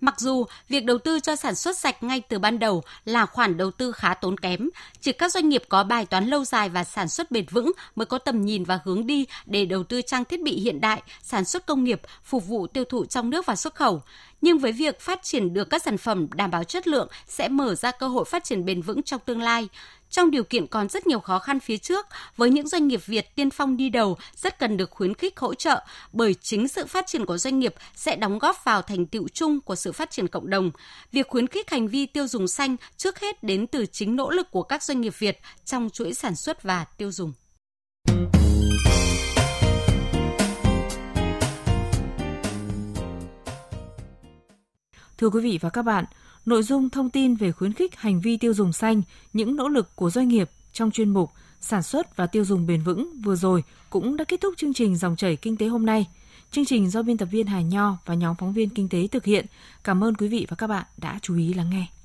Mặc 0.00 0.20
dù 0.20 0.44
việc 0.68 0.84
đầu 0.84 0.98
tư 0.98 1.20
cho 1.20 1.36
sản 1.36 1.54
xuất 1.54 1.78
sạch 1.78 2.02
ngay 2.02 2.20
từ 2.20 2.38
ban 2.38 2.58
đầu 2.58 2.82
là 3.04 3.26
khoản 3.26 3.56
đầu 3.56 3.70
tư 3.70 3.92
khá 3.92 4.14
tốn 4.14 4.38
kém, 4.38 4.68
chỉ 5.00 5.12
các 5.12 5.32
doanh 5.32 5.48
nghiệp 5.48 5.62
có 5.68 5.84
bài 5.84 6.06
toán 6.06 6.26
lâu 6.26 6.44
dài 6.44 6.68
và 6.68 6.84
sản 6.84 7.08
xuất 7.08 7.30
bền 7.30 7.46
vững 7.50 7.72
mới 7.96 8.06
có 8.06 8.18
tầm 8.18 8.42
nhìn 8.42 8.64
và 8.64 8.80
hướng 8.84 9.06
đi 9.06 9.26
để 9.46 9.66
đầu 9.66 9.84
tư 9.84 10.02
trang 10.02 10.24
thiết 10.24 10.42
bị 10.42 10.60
hiện 10.60 10.80
đại, 10.80 11.02
sản 11.22 11.44
xuất 11.44 11.66
công 11.66 11.84
nghiệp, 11.84 12.00
phục 12.24 12.46
vụ 12.46 12.66
tiêu 12.66 12.84
thụ 12.84 13.04
trong 13.04 13.30
nước 13.30 13.46
và 13.46 13.56
xuất 13.56 13.74
khẩu. 13.74 14.02
Nhưng 14.40 14.58
với 14.58 14.72
việc 14.72 15.00
phát 15.00 15.22
triển 15.22 15.54
được 15.54 15.70
các 15.70 15.82
sản 15.82 15.98
phẩm 15.98 16.28
đảm 16.34 16.50
bảo 16.50 16.64
chất 16.64 16.88
lượng 16.88 17.08
sẽ 17.26 17.48
mở 17.48 17.74
ra 17.74 17.90
cơ 17.90 18.08
hội 18.08 18.24
phát 18.24 18.44
triển 18.44 18.64
bền 18.64 18.82
vững 18.82 19.02
trong 19.02 19.20
tương 19.24 19.42
lai. 19.42 19.68
Trong 20.10 20.30
điều 20.30 20.44
kiện 20.44 20.66
còn 20.66 20.88
rất 20.88 21.06
nhiều 21.06 21.20
khó 21.20 21.38
khăn 21.38 21.60
phía 21.60 21.76
trước, 21.76 22.06
với 22.36 22.50
những 22.50 22.68
doanh 22.68 22.88
nghiệp 22.88 23.06
Việt 23.06 23.34
tiên 23.34 23.50
phong 23.50 23.76
đi 23.76 23.88
đầu 23.88 24.16
rất 24.36 24.58
cần 24.58 24.76
được 24.76 24.90
khuyến 24.90 25.14
khích 25.14 25.38
hỗ 25.38 25.54
trợ 25.54 25.84
bởi 26.12 26.34
chính 26.34 26.68
sự 26.68 26.86
phát 26.86 27.06
triển 27.06 27.26
của 27.26 27.38
doanh 27.38 27.58
nghiệp 27.58 27.74
sẽ 27.94 28.16
đóng 28.16 28.38
góp 28.38 28.64
vào 28.64 28.82
thành 28.82 29.06
tựu 29.06 29.28
chung 29.28 29.60
của 29.60 29.74
sự 29.74 29.92
phát 29.92 30.10
triển 30.10 30.28
cộng 30.28 30.50
đồng. 30.50 30.70
Việc 31.12 31.28
khuyến 31.28 31.46
khích 31.46 31.70
hành 31.70 31.88
vi 31.88 32.06
tiêu 32.06 32.28
dùng 32.28 32.48
xanh 32.48 32.76
trước 32.96 33.20
hết 33.20 33.42
đến 33.42 33.66
từ 33.66 33.86
chính 33.86 34.16
nỗ 34.16 34.30
lực 34.30 34.50
của 34.50 34.62
các 34.62 34.82
doanh 34.82 35.00
nghiệp 35.00 35.18
Việt 35.18 35.40
trong 35.64 35.90
chuỗi 35.92 36.14
sản 36.14 36.36
xuất 36.36 36.62
và 36.62 36.84
tiêu 36.84 37.12
dùng. 37.12 37.32
Thưa 45.18 45.30
quý 45.30 45.40
vị 45.40 45.58
và 45.62 45.70
các 45.70 45.82
bạn, 45.82 46.04
nội 46.48 46.62
dung 46.62 46.90
thông 46.90 47.10
tin 47.10 47.34
về 47.34 47.52
khuyến 47.52 47.72
khích 47.72 47.96
hành 47.96 48.20
vi 48.20 48.36
tiêu 48.36 48.54
dùng 48.54 48.72
xanh, 48.72 49.02
những 49.32 49.56
nỗ 49.56 49.68
lực 49.68 49.96
của 49.96 50.10
doanh 50.10 50.28
nghiệp 50.28 50.50
trong 50.72 50.90
chuyên 50.90 51.10
mục 51.10 51.30
sản 51.60 51.82
xuất 51.82 52.16
và 52.16 52.26
tiêu 52.26 52.44
dùng 52.44 52.66
bền 52.66 52.82
vững 52.82 53.20
vừa 53.24 53.36
rồi 53.36 53.62
cũng 53.90 54.16
đã 54.16 54.24
kết 54.24 54.40
thúc 54.40 54.54
chương 54.56 54.74
trình 54.74 54.96
dòng 54.96 55.16
chảy 55.16 55.36
kinh 55.36 55.56
tế 55.56 55.66
hôm 55.66 55.86
nay. 55.86 56.06
Chương 56.50 56.64
trình 56.64 56.90
do 56.90 57.02
biên 57.02 57.16
tập 57.16 57.28
viên 57.30 57.46
Hà 57.46 57.60
Nho 57.60 57.98
và 58.06 58.14
nhóm 58.14 58.36
phóng 58.38 58.52
viên 58.52 58.68
kinh 58.68 58.88
tế 58.88 59.06
thực 59.06 59.24
hiện. 59.24 59.46
Cảm 59.84 60.04
ơn 60.04 60.14
quý 60.14 60.28
vị 60.28 60.46
và 60.48 60.56
các 60.56 60.66
bạn 60.66 60.84
đã 60.96 61.18
chú 61.22 61.36
ý 61.36 61.54
lắng 61.54 61.70
nghe. 61.70 61.97